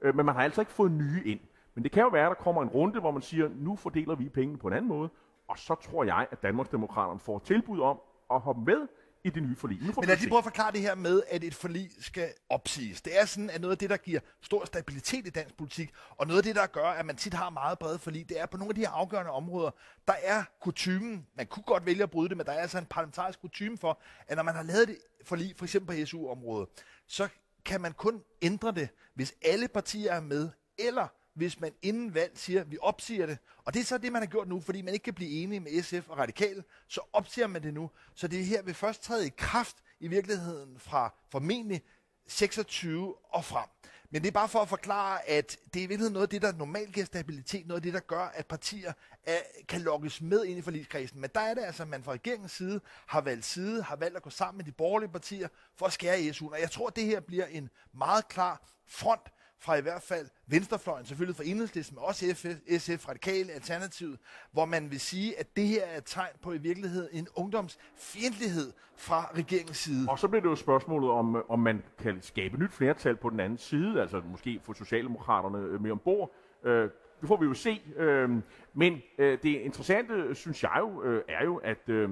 øh, 0.01 0.15
men 0.15 0.25
man 0.25 0.35
har 0.35 0.43
altså 0.43 0.61
ikke 0.61 0.71
fået 0.71 0.91
nye 0.91 1.21
ind. 1.25 1.39
Men 1.75 1.83
det 1.83 1.91
kan 1.91 2.03
jo 2.03 2.09
være, 2.09 2.25
at 2.25 2.37
der 2.37 2.43
kommer 2.43 2.61
en 2.61 2.69
runde, 2.69 2.99
hvor 2.99 3.11
man 3.11 3.21
siger, 3.21 3.49
nu 3.55 3.75
fordeler 3.75 4.15
vi 4.15 4.29
pengene 4.29 4.57
på 4.57 4.67
en 4.67 4.73
anden 4.73 4.89
måde, 4.89 5.09
og 5.47 5.59
så 5.59 5.75
tror 5.75 6.03
jeg, 6.03 6.27
at 6.31 6.43
Danmarksdemokraterne 6.43 7.19
får 7.19 7.39
tilbud 7.39 7.81
om 7.81 7.99
at 8.31 8.39
hoppe 8.39 8.61
med 8.61 8.87
i 9.25 9.29
det 9.29 9.43
nye 9.43 9.55
forlig. 9.55 9.79
Men 9.81 10.05
lad 10.05 10.15
os 10.15 10.19
lige 10.19 10.29
prøve 10.29 10.37
at 10.37 10.43
forklare 10.43 10.71
det 10.71 10.81
her 10.81 10.95
med, 10.95 11.23
at 11.29 11.43
et 11.43 11.55
forlig 11.55 11.89
skal 11.99 12.29
opsiges. 12.49 13.01
Det 13.01 13.19
er 13.19 13.25
sådan, 13.25 13.49
at 13.49 13.61
noget 13.61 13.71
af 13.71 13.77
det, 13.77 13.89
der 13.89 13.97
giver 13.97 14.19
stor 14.41 14.65
stabilitet 14.65 15.27
i 15.27 15.29
dansk 15.29 15.57
politik, 15.57 15.91
og 16.09 16.27
noget 16.27 16.37
af 16.37 16.43
det, 16.43 16.55
der 16.55 16.67
gør, 16.67 16.85
at 16.85 17.05
man 17.05 17.15
tit 17.15 17.33
har 17.33 17.49
meget 17.49 17.79
brede 17.79 17.99
forlig, 17.99 18.29
det 18.29 18.39
er 18.39 18.45
på 18.45 18.57
nogle 18.57 18.71
af 18.71 18.75
de 18.75 18.81
her 18.81 18.89
afgørende 18.89 19.31
områder, 19.31 19.71
der 20.07 20.13
er 20.23 20.43
kutumen, 20.61 21.27
man 21.35 21.47
kunne 21.47 21.63
godt 21.63 21.85
vælge 21.85 22.03
at 22.03 22.11
bryde 22.11 22.29
det, 22.29 22.37
men 22.37 22.45
der 22.45 22.51
er 22.51 22.61
altså 22.61 22.77
en 22.77 22.85
parlamentarisk 22.85 23.41
kutume 23.41 23.77
for, 23.77 23.99
at 24.27 24.37
når 24.37 24.43
man 24.43 24.55
har 24.55 24.63
lavet 24.63 24.87
det 24.87 24.97
forlig, 25.25 25.53
for 25.57 25.65
eksempel 25.65 25.97
på 26.01 26.05
SU-området, 26.05 26.69
så 27.07 27.27
kan 27.65 27.81
man 27.81 27.93
kun 27.93 28.23
ændre 28.41 28.71
det, 28.71 28.89
hvis 29.15 29.33
alle 29.45 29.67
partier 29.67 30.13
er 30.13 30.21
med, 30.21 30.49
eller 30.77 31.07
hvis 31.33 31.59
man 31.59 31.73
inden 31.81 32.13
valg 32.13 32.31
siger, 32.35 32.61
at 32.61 32.71
vi 32.71 32.77
opsiger 32.81 33.25
det. 33.25 33.37
Og 33.65 33.73
det 33.73 33.79
er 33.79 33.83
så 33.83 33.97
det, 33.97 34.11
man 34.11 34.21
har 34.21 34.29
gjort 34.29 34.47
nu, 34.47 34.61
fordi 34.61 34.81
man 34.81 34.93
ikke 34.93 35.03
kan 35.03 35.13
blive 35.13 35.29
enige 35.29 35.59
med 35.59 35.83
SF 35.83 36.09
og 36.09 36.17
Radikale, 36.17 36.63
så 36.87 37.01
opsiger 37.13 37.47
man 37.47 37.63
det 37.63 37.73
nu. 37.73 37.89
Så 38.15 38.27
det 38.27 38.45
her 38.45 38.61
vil 38.61 38.73
først 38.73 39.03
træde 39.03 39.27
i 39.27 39.31
kraft 39.37 39.77
i 39.99 40.07
virkeligheden 40.07 40.79
fra 40.79 41.13
formentlig 41.31 41.81
26 42.27 43.15
og 43.29 43.45
frem. 43.45 43.67
Men 44.13 44.21
det 44.21 44.27
er 44.27 44.31
bare 44.31 44.49
for 44.49 44.59
at 44.59 44.69
forklare, 44.69 45.29
at 45.29 45.57
det 45.73 45.79
er 45.79 45.83
i 45.83 45.87
virkeligheden 45.87 46.13
noget 46.13 46.27
af 46.27 46.29
det, 46.29 46.41
der 46.41 46.51
normalt 46.53 46.93
giver 46.93 47.05
stabilitet, 47.05 47.67
noget 47.67 47.79
af 47.79 47.83
det, 47.83 47.93
der 47.93 47.99
gør, 47.99 48.31
at 48.33 48.45
partier 48.45 48.93
er, 49.23 49.39
kan 49.67 49.81
lokkes 49.81 50.21
med 50.21 50.45
ind 50.45 50.59
i 50.59 50.61
forligskredsen. 50.61 51.21
Men 51.21 51.29
der 51.35 51.41
er 51.41 51.53
det 51.53 51.61
altså, 51.61 51.83
at 51.83 51.89
man 51.89 52.03
fra 52.03 52.11
regeringens 52.11 52.51
side 52.51 52.81
har 53.05 53.21
valgt 53.21 53.45
side, 53.45 53.83
har 53.83 53.95
valgt 53.95 54.17
at 54.17 54.23
gå 54.23 54.29
sammen 54.29 54.57
med 54.57 54.65
de 54.65 54.71
borgerlige 54.71 55.09
partier 55.09 55.47
for 55.75 55.85
at 55.85 55.93
skære 55.93 56.21
i 56.21 56.29
SU'en. 56.29 56.51
Og 56.51 56.59
jeg 56.61 56.71
tror, 56.71 56.87
at 56.87 56.95
det 56.95 57.05
her 57.05 57.19
bliver 57.19 57.45
en 57.45 57.69
meget 57.93 58.27
klar 58.27 58.61
front 58.87 59.21
fra 59.63 59.75
i 59.75 59.81
hvert 59.81 60.01
fald 60.01 60.27
venstrefløjen, 60.47 61.05
selvfølgelig 61.05 61.35
fra 61.35 61.43
enhedslisten, 61.45 61.95
men 61.95 62.03
også 62.05 62.25
SF, 62.33 62.45
SF 62.77 63.09
Radikale, 63.09 63.51
Alternativet, 63.51 64.19
hvor 64.51 64.65
man 64.65 64.91
vil 64.91 64.99
sige, 64.99 65.39
at 65.39 65.55
det 65.55 65.67
her 65.67 65.83
er 65.83 65.97
et 65.97 66.03
tegn 66.05 66.35
på 66.41 66.51
i 66.51 66.57
virkeligheden 66.57 67.09
en 67.11 67.27
ungdomsfjendtlighed 67.35 68.73
fra 68.97 69.31
regeringens 69.35 69.77
side. 69.77 70.09
Og 70.09 70.19
så 70.19 70.27
bliver 70.27 70.41
det 70.41 70.49
jo 70.49 70.55
spørgsmålet, 70.55 71.09
om, 71.09 71.43
om 71.49 71.59
man 71.59 71.83
kan 71.99 72.21
skabe 72.21 72.57
nyt 72.57 72.71
flertal 72.71 73.15
på 73.15 73.29
den 73.29 73.39
anden 73.39 73.57
side, 73.57 74.01
altså 74.01 74.21
måske 74.31 74.59
få 74.63 74.73
Socialdemokraterne 74.73 75.57
øh, 75.57 75.81
med 75.81 75.91
ombord. 75.91 76.31
Øh, 76.63 76.89
det 77.21 77.27
får 77.27 77.37
vi 77.37 77.45
jo 77.45 77.53
se. 77.53 77.81
Øh, 77.95 78.29
men 78.73 79.01
øh, 79.17 79.37
det 79.43 79.49
interessante, 79.49 80.35
synes 80.35 80.63
jeg 80.63 80.77
jo, 80.79 81.03
øh, 81.03 81.23
er 81.27 81.45
jo, 81.45 81.55
at, 81.55 81.89
øh, 81.89 82.09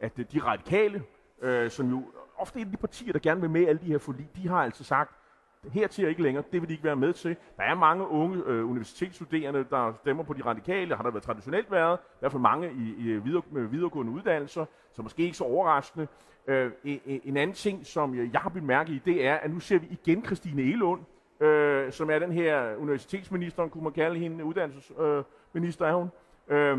at 0.00 0.16
de 0.16 0.40
radikale, 0.44 1.02
øh, 1.42 1.70
som 1.70 1.90
jo 1.90 2.02
ofte 2.36 2.60
er 2.60 2.64
de 2.64 2.76
partier, 2.76 3.12
der 3.12 3.18
gerne 3.18 3.40
vil 3.40 3.50
med 3.50 3.66
alle 3.66 3.80
de 3.80 3.86
her 3.86 3.98
forlig, 3.98 4.28
de 4.36 4.48
har 4.48 4.56
altså 4.56 4.84
sagt, 4.84 5.21
her 5.70 5.86
til 5.86 6.08
ikke 6.08 6.22
længere, 6.22 6.44
det 6.52 6.60
vil 6.60 6.68
de 6.68 6.74
ikke 6.74 6.84
være 6.84 6.96
med 6.96 7.12
til. 7.12 7.36
Der 7.56 7.62
er 7.62 7.74
mange 7.74 8.08
unge 8.08 8.42
øh, 8.46 8.70
universitetsstuderende, 8.70 9.64
der 9.70 9.92
stemmer 10.00 10.22
på 10.22 10.32
de 10.32 10.42
radikale, 10.44 10.96
har 10.96 11.02
der 11.02 11.10
været 11.10 11.24
traditionelt 11.24 11.70
været, 11.70 11.98
i 11.98 12.16
hvert 12.20 12.32
fald 12.32 12.42
mange 12.42 12.72
i, 12.72 12.94
i 12.98 13.16
videre, 13.16 13.42
med 13.50 13.66
videregående 13.66 14.12
uddannelser, 14.12 14.64
så 14.92 15.02
måske 15.02 15.22
ikke 15.22 15.36
så 15.36 15.44
overraskende. 15.44 16.06
Øh, 16.46 16.70
en 17.04 17.36
anden 17.36 17.54
ting, 17.54 17.86
som 17.86 18.14
jeg 18.32 18.40
har 18.40 18.48
bemærket 18.48 18.92
i, 18.92 19.02
det 19.04 19.26
er, 19.26 19.34
at 19.34 19.50
nu 19.50 19.60
ser 19.60 19.78
vi 19.78 19.86
igen 19.90 20.24
Christine 20.24 20.62
Elund, 20.62 21.00
øh, 21.40 21.92
som 21.92 22.10
er 22.10 22.18
den 22.18 22.32
her 22.32 22.76
universitetsminister, 22.76 23.68
kunne 23.68 23.84
man 23.84 23.92
kalde 23.92 24.18
hende, 24.18 24.44
uddannelsesminister 24.44 25.86
øh, 25.86 25.92
er 25.92 25.96
hun, 25.96 26.10
øh, 26.48 26.78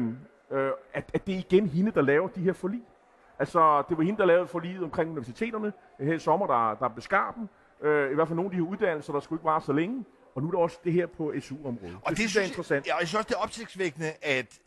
øh, 0.52 0.72
at, 0.94 1.12
at 1.14 1.28
det 1.28 1.36
er 1.36 1.40
igen 1.40 1.68
hende, 1.68 1.92
der 1.92 2.02
laver 2.02 2.28
de 2.28 2.42
her 2.42 2.54
forlig. 2.54 2.84
Altså, 3.40 3.84
det 3.90 3.98
var 3.98 4.04
hende, 4.04 4.20
der 4.20 4.26
lavede 4.26 4.48
forliget 4.48 4.84
omkring 4.84 5.10
universiteterne 5.10 5.74
her 6.00 6.14
i 6.14 6.20
sommer, 6.20 6.48
der, 6.48 6.76
der 6.76 6.88
beskar 6.88 7.32
dem. 7.32 7.48
Øh, 7.84 8.12
I 8.12 8.16
hvert 8.16 8.28
fald 8.28 8.36
nogle 8.36 8.48
af 8.48 8.52
de 8.52 8.58
her 8.64 8.72
uddannelser, 8.72 9.14
der 9.14 9.20
skulle 9.20 9.40
ikke 9.40 9.46
vare 9.46 9.62
så 9.62 9.74
længe. 9.74 10.06
Og 10.36 10.42
nu 10.42 10.48
er 10.48 10.52
der 10.52 10.60
også 10.60 10.78
det 10.84 10.94
her 10.94 11.08
på 11.08 11.34
SU-området. 11.42 11.98
Og 12.04 12.10
det, 12.10 12.10
det 12.10 12.18
synes 12.18 12.36
jeg 12.36 12.42
er 12.42 12.48
interessant. 12.48 12.88
Ja, 12.88 12.94
og 12.94 13.00
jeg 13.00 13.08
synes 13.08 13.18
også, 13.18 13.28
det 13.28 13.36
er 13.36 13.40
opsigtsvækkende, 13.40 14.14
at 14.22 14.60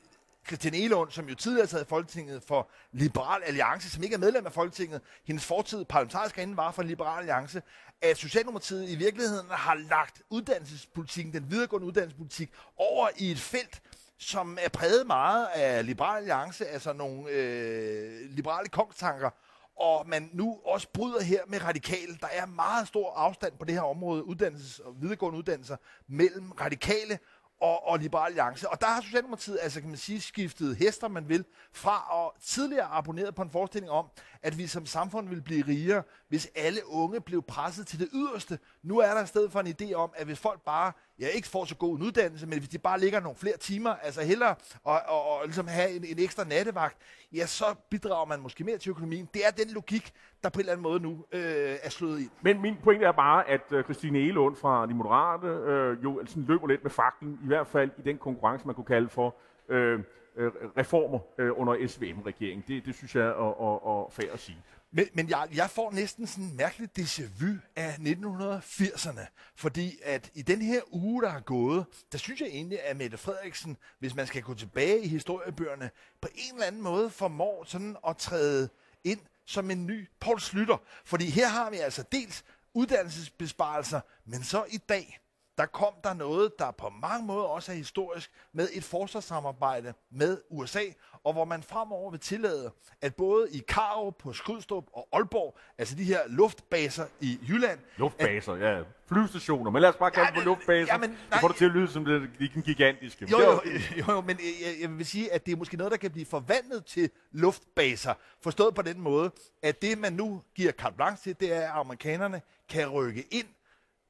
Christian 0.46 0.74
Elund, 0.74 1.10
som 1.10 1.28
jo 1.28 1.34
tidligere 1.34 1.66
sad 1.66 1.82
i 1.82 1.84
Folketinget 1.88 2.42
for 2.42 2.68
Liberal 2.92 3.42
Alliance, 3.42 3.90
som 3.90 4.02
ikke 4.02 4.14
er 4.14 4.18
medlem 4.18 4.46
af 4.46 4.52
Folketinget, 4.52 5.00
hendes 5.24 5.44
fortid 5.44 5.84
parlamentarisk 5.84 6.38
inde 6.38 6.56
var 6.56 6.70
for 6.70 6.82
Liberal 6.82 7.18
Alliance, 7.18 7.62
at 8.02 8.16
Socialdemokratiet 8.16 8.90
i 8.90 8.96
virkeligheden 8.96 9.46
har 9.50 9.74
lagt 9.74 10.22
uddannelsespolitikken, 10.30 11.32
den 11.32 11.50
videregående 11.50 11.86
uddannelsespolitik, 11.86 12.52
over 12.76 13.08
i 13.16 13.30
et 13.30 13.38
felt, 13.38 13.82
som 14.18 14.58
er 14.60 14.68
præget 14.68 15.06
meget 15.06 15.46
af 15.54 15.86
Liberal 15.86 16.16
Alliance, 16.16 16.66
altså 16.66 16.92
nogle 16.92 17.30
øh, 17.30 18.30
liberale 18.30 18.68
kongstanker, 18.68 19.30
og 19.76 20.08
man 20.08 20.30
nu 20.32 20.58
også 20.64 20.88
bryder 20.94 21.22
her 21.22 21.40
med 21.46 21.64
radikale. 21.64 22.18
Der 22.20 22.28
er 22.32 22.46
meget 22.46 22.88
stor 22.88 23.12
afstand 23.14 23.52
på 23.58 23.64
det 23.64 23.74
her 23.74 23.82
område, 23.82 24.22
uddannelses- 24.22 24.86
og 24.86 25.02
videregående 25.02 25.38
uddannelser, 25.38 25.76
mellem 26.08 26.52
radikale 26.52 27.18
og, 27.60 27.86
og 27.86 27.98
Liberal 27.98 28.26
Alliance. 28.26 28.68
Og 28.68 28.80
der 28.80 28.86
har 28.86 29.00
Socialdemokratiet, 29.00 29.58
altså 29.62 29.80
kan 29.80 29.88
man 29.88 29.98
sige, 29.98 30.20
skiftet 30.20 30.76
hester, 30.76 31.08
man 31.08 31.28
vil, 31.28 31.44
fra 31.72 32.24
at 32.24 32.42
tidligere 32.42 32.84
abonneret 32.84 33.34
på 33.34 33.42
en 33.42 33.50
forestilling 33.50 33.90
om, 33.90 34.06
at 34.42 34.58
vi 34.58 34.66
som 34.66 34.86
samfund 34.86 35.28
vil 35.28 35.42
blive 35.42 35.66
rigere, 35.66 36.02
hvis 36.28 36.48
alle 36.54 36.80
unge 36.86 37.20
blev 37.20 37.42
presset 37.42 37.86
til 37.86 38.00
det 38.00 38.08
yderste. 38.12 38.58
Nu 38.82 38.98
er 38.98 39.14
der 39.14 39.22
i 39.22 39.26
stedet 39.26 39.52
for 39.52 39.60
en 39.60 39.76
idé 39.80 39.94
om, 39.94 40.12
at 40.16 40.26
hvis 40.26 40.38
folk 40.38 40.60
bare 40.60 40.92
ja, 41.20 41.28
ikke 41.28 41.48
får 41.48 41.64
så 41.64 41.74
god 41.74 41.96
en 41.96 42.02
uddannelse, 42.02 42.46
men 42.46 42.58
hvis 42.58 42.68
de 42.68 42.78
bare 42.78 43.00
ligger 43.00 43.20
nogle 43.20 43.36
flere 43.36 43.56
timer, 43.56 43.94
altså 44.02 44.22
hellere 44.22 44.54
og, 44.84 45.00
og, 45.08 45.28
og 45.28 45.44
ligesom 45.44 45.66
have 45.66 45.90
en, 45.90 46.04
en 46.04 46.18
ekstra 46.18 46.44
nattevagt, 46.44 46.96
ja, 47.32 47.46
så 47.46 47.64
bidrager 47.90 48.26
man 48.26 48.40
måske 48.40 48.64
mere 48.64 48.78
til 48.78 48.90
økonomien. 48.90 49.28
Det 49.34 49.46
er 49.46 49.50
den 49.50 49.74
logik, 49.74 50.12
der 50.42 50.48
på 50.48 50.56
en 50.56 50.60
eller 50.60 50.72
anden 50.72 50.82
måde 50.82 51.00
nu 51.00 51.24
øh, 51.32 51.76
er 51.82 51.90
slået 51.90 52.20
ind. 52.20 52.30
Men 52.42 52.62
min 52.62 52.76
pointe 52.82 53.04
er 53.04 53.12
bare, 53.12 53.48
at 53.48 53.72
øh, 53.72 53.84
Christine 53.84 54.18
Elund 54.18 54.56
fra 54.56 54.86
De 54.86 54.94
Moderate 54.94 55.46
øh, 55.46 56.04
jo 56.04 56.18
altså, 56.18 56.40
løber 56.40 56.66
lidt 56.66 56.82
med 56.82 56.90
fakten, 56.90 57.38
i 57.44 57.46
hvert 57.46 57.66
fald 57.66 57.90
i 57.98 58.02
den 58.02 58.18
konkurrence, 58.18 58.66
man 58.66 58.74
kunne 58.74 58.84
kalde 58.84 59.08
for 59.08 59.34
øh, 59.68 60.00
øh 60.36 60.52
reformer 60.76 61.18
øh, 61.38 61.50
under 61.58 61.86
SVM-regeringen. 61.86 62.64
Det, 62.68 62.86
det 62.86 62.94
synes 62.94 63.14
jeg 63.14 63.24
er, 63.24 63.28
er, 63.28 64.02
er 64.04 64.10
fair 64.10 64.32
at 64.32 64.38
sige. 64.38 64.58
Men, 64.90 65.08
men 65.14 65.28
jeg, 65.28 65.48
jeg 65.54 65.70
får 65.70 65.92
næsten 65.92 66.26
sådan 66.26 66.44
en 66.44 66.56
mærkelig 66.56 66.88
déjà 66.98 67.22
vu 67.40 67.54
af 67.76 67.92
1980'erne, 67.92 69.26
fordi 69.56 69.98
at 70.02 70.30
i 70.34 70.42
den 70.42 70.62
her 70.62 70.80
uge, 70.90 71.22
der 71.22 71.30
er 71.30 71.40
gået, 71.40 71.86
der 72.12 72.18
synes 72.18 72.40
jeg 72.40 72.48
egentlig, 72.48 72.82
at 72.82 72.96
Mette 72.96 73.18
Frederiksen, 73.18 73.76
hvis 73.98 74.14
man 74.14 74.26
skal 74.26 74.42
gå 74.42 74.54
tilbage 74.54 75.00
i 75.02 75.08
historiebøgerne, 75.08 75.90
på 76.20 76.28
en 76.34 76.54
eller 76.54 76.66
anden 76.66 76.82
måde 76.82 77.10
formår 77.10 77.64
sådan 77.64 77.96
at 78.08 78.16
træde 78.16 78.68
ind 79.04 79.20
som 79.44 79.70
en 79.70 79.86
ny 79.86 80.08
Paul 80.20 80.40
Slytter. 80.40 80.76
Fordi 81.04 81.30
her 81.30 81.48
har 81.48 81.70
vi 81.70 81.76
altså 81.76 82.04
dels 82.12 82.44
uddannelsesbesparelser, 82.74 84.00
men 84.24 84.44
så 84.44 84.64
i 84.70 84.76
dag, 84.76 85.20
der 85.58 85.66
kom 85.66 85.94
der 86.04 86.14
noget, 86.14 86.58
der 86.58 86.70
på 86.70 86.88
mange 87.02 87.26
måder 87.26 87.44
også 87.44 87.72
er 87.72 87.76
historisk, 87.76 88.30
med 88.52 88.68
et 88.72 88.84
forsvarssamarbejde 88.84 89.94
med 90.10 90.40
USA, 90.50 90.82
og 91.24 91.32
hvor 91.32 91.44
man 91.44 91.62
fremover 91.62 92.10
vil 92.10 92.20
tillade, 92.20 92.72
at 93.00 93.14
både 93.14 93.48
i 93.52 93.62
Karo, 93.68 94.10
på 94.10 94.32
Skrydstrup 94.32 94.84
og 94.92 95.08
Aalborg, 95.12 95.58
altså 95.78 95.96
de 95.96 96.04
her 96.04 96.20
luftbaser 96.28 97.06
i 97.20 97.38
Jylland... 97.48 97.78
Luftbaser, 97.96 98.52
at, 98.52 98.60
ja. 98.60 98.82
Flyvestationer, 99.08 99.70
men 99.70 99.82
lad 99.82 99.88
os 99.88 99.96
bare 99.96 100.10
kalde 100.10 100.28
ja, 100.34 100.38
dem 100.38 100.44
luftbaser. 100.44 100.92
Ja, 100.92 100.98
men, 100.98 101.10
nej, 101.10 101.18
det 101.32 101.40
får 101.40 101.48
det 101.48 101.56
til 101.56 101.64
at 101.64 101.70
lyde 101.70 101.88
som 101.88 102.04
det, 102.04 102.30
de 102.38 102.62
gigantiske. 102.62 103.26
Jo, 103.30 103.40
jo, 103.40 103.60
jo, 103.98 104.12
jo 104.12 104.20
men 104.20 104.38
jeg, 104.38 104.74
jeg 104.80 104.98
vil 104.98 105.06
sige, 105.06 105.32
at 105.32 105.46
det 105.46 105.52
er 105.52 105.56
måske 105.56 105.76
noget, 105.76 105.90
der 105.90 105.96
kan 105.96 106.10
blive 106.10 106.26
forvandlet 106.26 106.84
til 106.84 107.10
luftbaser. 107.32 108.14
Forstået 108.40 108.74
på 108.74 108.82
den 108.82 109.00
måde, 109.00 109.30
at 109.62 109.82
det 109.82 109.98
man 109.98 110.12
nu 110.12 110.42
giver 110.54 110.72
carte 110.72 110.96
blanche 110.96 111.22
til, 111.22 111.40
det 111.40 111.56
er, 111.56 111.60
at 111.60 111.70
amerikanerne 111.80 112.42
kan 112.68 112.88
rykke 112.88 113.26
ind 113.30 113.46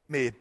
med 0.09 0.33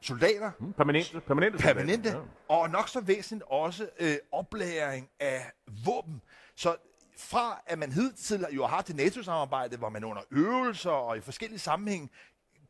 soldater. 0.00 0.50
Mm, 0.58 0.72
permanente. 0.72 1.20
Permanente, 1.20 1.58
permanente 1.58 2.08
ja. 2.08 2.18
og 2.48 2.70
nok 2.70 2.88
så 2.88 3.00
væsentligt 3.00 3.50
også 3.50 3.88
øh, 4.00 4.16
oplæring 4.32 5.08
af 5.20 5.52
våben. 5.84 6.22
Så 6.54 6.76
fra 7.18 7.62
at 7.66 7.78
man 7.78 7.92
hidtil 7.92 8.46
jo 8.52 8.62
har 8.62 8.68
haft 8.68 8.88
det 8.88 8.96
NATO-samarbejde, 8.96 9.76
hvor 9.76 9.88
man 9.88 10.04
under 10.04 10.22
øvelser 10.30 10.90
og 10.90 11.16
i 11.16 11.20
forskellige 11.20 11.58
sammenhæng, 11.58 12.10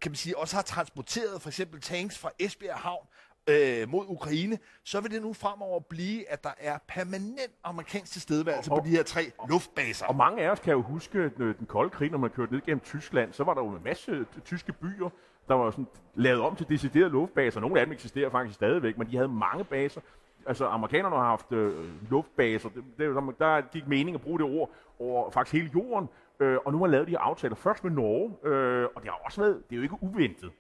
kan 0.01 0.11
man 0.11 0.17
sige, 0.17 0.39
også 0.39 0.57
har 0.57 0.63
transporteret 0.63 1.43
for 1.43 1.49
eksempel 1.49 1.81
tanks 1.81 2.19
fra 2.19 2.31
Esbjerg 2.39 2.79
Havn 2.79 3.07
øh, 3.49 3.89
mod 3.89 4.05
Ukraine, 4.09 4.59
så 4.85 5.01
vil 5.01 5.11
det 5.11 5.23
nu 5.23 5.33
fremover 5.33 5.81
blive, 5.81 6.31
at 6.31 6.45
der 6.45 6.55
er 6.59 6.79
permanent 6.89 7.53
amerikansk 7.65 8.13
tilstedeværelse 8.13 8.73
og, 8.73 8.79
på 8.79 8.87
de 8.87 8.91
her 8.91 9.03
tre 9.03 9.33
og, 9.39 9.49
luftbaser. 9.49 10.07
Og 10.07 10.17
mange 10.17 10.43
af 10.43 10.51
os 10.51 10.61
kan 10.61 10.73
jo 10.73 10.83
huske 10.83 11.29
den 11.39 11.67
kolde 11.69 11.91
krig, 11.91 12.11
når 12.11 12.19
man 12.19 12.31
kørte 12.31 12.53
ned 12.53 12.61
gennem 12.61 12.81
Tyskland, 12.81 13.33
så 13.33 13.45
var 13.45 13.55
der 13.55 13.63
jo 13.63 13.69
en 13.69 13.85
masse 13.85 14.27
tyske 14.45 14.73
byer, 14.73 15.11
der 15.49 15.55
var 15.55 15.71
sådan 15.71 15.87
lavet 16.15 16.41
om 16.41 16.57
til 16.57 16.69
deciderede 16.69 17.11
luftbaser. 17.11 17.61
Nogle 17.61 17.81
af 17.81 17.87
dem 17.87 17.93
eksisterer 17.93 18.31
faktisk 18.31 18.55
stadigvæk, 18.55 18.99
men 18.99 19.11
de 19.11 19.17
havde 19.17 19.29
mange 19.29 19.65
baser. 19.65 20.01
Altså, 20.47 20.67
amerikanerne 20.67 21.17
har 21.17 21.25
haft 21.25 21.53
øh, 21.53 21.73
luftbaser. 22.11 22.69
Det, 22.69 22.85
det, 22.99 23.39
der 23.39 23.61
gik 23.61 23.89
mening 23.89 24.15
at 24.15 24.21
bruge 24.21 24.39
det 24.39 24.47
ord 24.47 24.71
over 24.99 25.31
faktisk 25.31 25.53
hele 25.53 25.71
jorden. 25.75 26.09
Øh, 26.41 26.59
og 26.65 26.73
nu 26.73 26.79
har 26.79 26.85
man 26.85 26.91
lavet 26.91 27.07
de 27.07 27.13
her 27.13 27.19
aftaler 27.19 27.55
først 27.55 27.85
med 27.85 27.93
Norge, 27.93 28.49
øh, 28.51 28.89
og 28.95 29.03
det 29.03 29.11
har 29.11 29.21
også 29.25 29.41
været, 29.41 29.63
det 29.71 29.73
er 29.73 29.77
jo 29.77 29.83
ikke 29.83 29.97
uventet, 30.01 30.51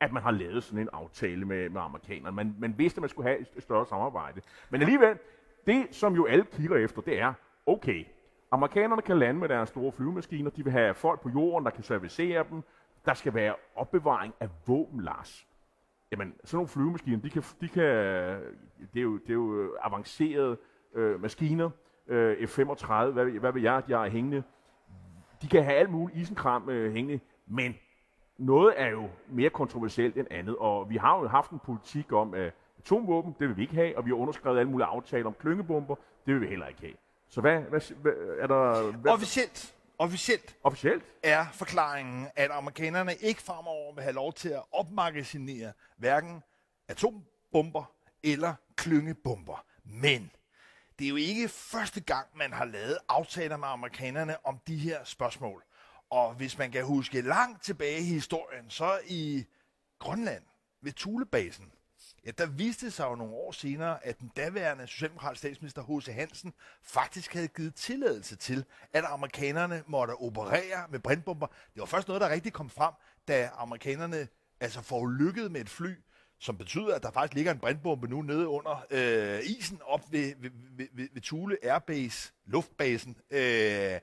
at 0.00 0.12
man 0.12 0.22
har 0.22 0.30
lavet 0.30 0.64
sådan 0.64 0.80
en 0.80 0.88
aftale 0.92 1.44
med, 1.44 1.68
med 1.68 1.80
amerikanerne. 1.80 2.36
Man, 2.36 2.56
man 2.58 2.74
vidste, 2.78 2.98
at 2.98 3.00
man 3.00 3.10
skulle 3.10 3.28
have 3.28 3.40
et 3.56 3.62
større 3.62 3.86
samarbejde. 3.86 4.40
Men 4.70 4.80
alligevel, 4.80 5.18
det 5.66 5.86
som 5.90 6.14
jo 6.14 6.26
alle 6.26 6.44
kigger 6.44 6.76
efter, 6.76 7.02
det 7.02 7.20
er, 7.20 7.32
okay, 7.66 8.04
amerikanerne 8.50 9.02
kan 9.02 9.18
lande 9.18 9.40
med 9.40 9.48
deres 9.48 9.68
store 9.68 9.92
flyvemaskiner, 9.92 10.50
de 10.50 10.64
vil 10.64 10.72
have 10.72 10.94
folk 10.94 11.20
på 11.20 11.28
jorden, 11.28 11.64
der 11.64 11.70
kan 11.70 11.82
servicere 11.82 12.44
dem, 12.50 12.62
der 13.06 13.14
skal 13.14 13.34
være 13.34 13.54
opbevaring 13.74 14.34
af 14.40 14.48
våben, 14.66 15.00
Lars. 15.00 15.46
Jamen, 16.12 16.34
sådan 16.44 16.56
nogle 16.56 16.68
flyvemaskiner, 16.68 17.18
de 17.18 17.30
kan, 17.30 17.42
de 17.60 17.68
kan, 17.68 17.84
det, 18.94 18.98
er 18.98 19.02
jo, 19.02 19.18
det 19.18 19.30
er 19.30 19.34
jo 19.34 19.76
avancerede 19.82 20.56
øh, 20.94 21.22
maskiner, 21.22 21.70
øh, 22.06 22.48
F-35, 22.48 22.94
hvad, 22.94 23.24
hvad 23.24 23.52
vil 23.52 23.62
jeg, 23.62 23.82
de 23.86 23.92
har 23.92 24.08
hængende. 24.08 24.42
De 25.42 25.48
kan 25.48 25.64
have 25.64 25.76
alt 25.76 25.90
muligt 25.90 26.18
isenkram 26.18 26.68
øh, 26.68 26.92
hængende, 26.92 27.20
men 27.46 27.74
noget 28.38 28.74
er 28.76 28.88
jo 28.88 29.08
mere 29.28 29.50
kontroversielt 29.50 30.16
end 30.16 30.26
andet, 30.30 30.56
og 30.56 30.90
vi 30.90 30.96
har 30.96 31.18
jo 31.18 31.28
haft 31.28 31.50
en 31.50 31.58
politik 31.58 32.12
om, 32.12 32.34
at 32.34 32.52
atomvåben, 32.78 33.36
det 33.38 33.48
vil 33.48 33.56
vi 33.56 33.62
ikke 33.62 33.74
have, 33.74 33.98
og 33.98 34.04
vi 34.04 34.10
har 34.10 34.16
underskrevet 34.16 34.58
alle 34.58 34.70
mulige 34.70 34.86
aftaler 34.86 35.26
om 35.26 35.34
klyngebomber, 35.34 35.94
det 36.26 36.34
vil 36.34 36.40
vi 36.40 36.46
heller 36.46 36.66
ikke 36.66 36.80
have. 36.80 36.94
Så 37.28 37.40
hvad, 37.40 37.60
hvad, 37.60 37.94
hvad 38.02 38.12
er 38.38 38.46
der... 38.46 38.92
Hvad? 38.92 39.12
Officielt, 39.12 39.75
officielt, 39.98 40.56
Officielt? 40.62 41.04
er 41.22 41.46
forklaringen, 41.52 42.28
at 42.36 42.50
amerikanerne 42.50 43.14
ikke 43.14 43.42
fremover 43.42 43.94
vil 43.94 44.02
have 44.02 44.14
lov 44.14 44.32
til 44.32 44.48
at 44.48 44.62
opmagasinere 44.72 45.72
hverken 45.96 46.42
atombomber 46.88 47.92
eller 48.22 48.54
klyngebomber. 48.76 49.64
Men 49.84 50.30
det 50.98 51.04
er 51.04 51.08
jo 51.08 51.16
ikke 51.16 51.48
første 51.48 52.00
gang, 52.00 52.26
man 52.34 52.52
har 52.52 52.64
lavet 52.64 52.98
aftaler 53.08 53.56
med 53.56 53.68
amerikanerne 53.68 54.46
om 54.46 54.58
de 54.66 54.76
her 54.76 55.04
spørgsmål. 55.04 55.64
Og 56.10 56.34
hvis 56.34 56.58
man 56.58 56.70
kan 56.70 56.84
huske 56.84 57.20
langt 57.20 57.62
tilbage 57.62 58.00
i 58.00 58.04
historien, 58.04 58.70
så 58.70 59.00
i 59.06 59.44
Grønland 59.98 60.42
ved 60.80 60.92
Thulebasen, 60.92 61.72
ja, 62.26 62.30
der 62.30 62.46
viste 62.46 62.90
sig 62.90 63.04
jo 63.04 63.14
nogle 63.14 63.34
år 63.34 63.52
senere, 63.52 64.06
at 64.06 64.20
den 64.20 64.32
daværende 64.36 64.86
socialdemokratiske 64.86 65.38
statsminister 65.38 65.82
H.C. 65.82 66.06
Hansen 66.06 66.54
faktisk 66.82 67.34
havde 67.34 67.48
givet 67.48 67.74
tilladelse 67.74 68.36
til, 68.36 68.64
at 68.92 69.04
amerikanerne 69.04 69.82
måtte 69.86 70.12
operere 70.12 70.88
med 70.90 70.98
brandbomber. 70.98 71.46
Det 71.46 71.80
var 71.80 71.86
først 71.86 72.08
noget, 72.08 72.20
der 72.20 72.30
rigtig 72.30 72.52
kom 72.52 72.70
frem, 72.70 72.94
da 73.28 73.50
amerikanerne 73.56 74.28
altså 74.60 74.82
forulykkede 74.82 75.48
med 75.48 75.60
et 75.60 75.68
fly, 75.68 75.94
som 76.38 76.58
betyder, 76.58 76.94
at 76.94 77.02
der 77.02 77.10
faktisk 77.10 77.34
ligger 77.34 77.52
en 77.52 77.58
brandbombe 77.58 78.08
nu 78.08 78.22
nede 78.22 78.48
under 78.48 78.86
øh, 78.90 79.40
isen 79.42 79.80
op 79.84 80.12
ved, 80.12 80.34
ved, 80.38 80.50
ved, 80.76 80.88
ved, 80.92 81.08
ved 81.12 81.22
Thule 81.22 81.56
Airbase, 81.62 82.32
luftbasen. 82.46 83.16
Øh, 83.30 84.00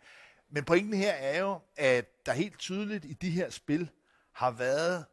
men 0.50 0.64
pointen 0.66 0.94
her 0.94 1.12
er 1.12 1.40
jo, 1.40 1.60
at 1.76 2.26
der 2.26 2.34
helt 2.34 2.60
tydeligt 2.60 3.06
i 3.06 3.14
de 3.14 3.30
her 3.30 3.50
spil 3.50 3.90
har 4.32 4.52
været 4.52 5.06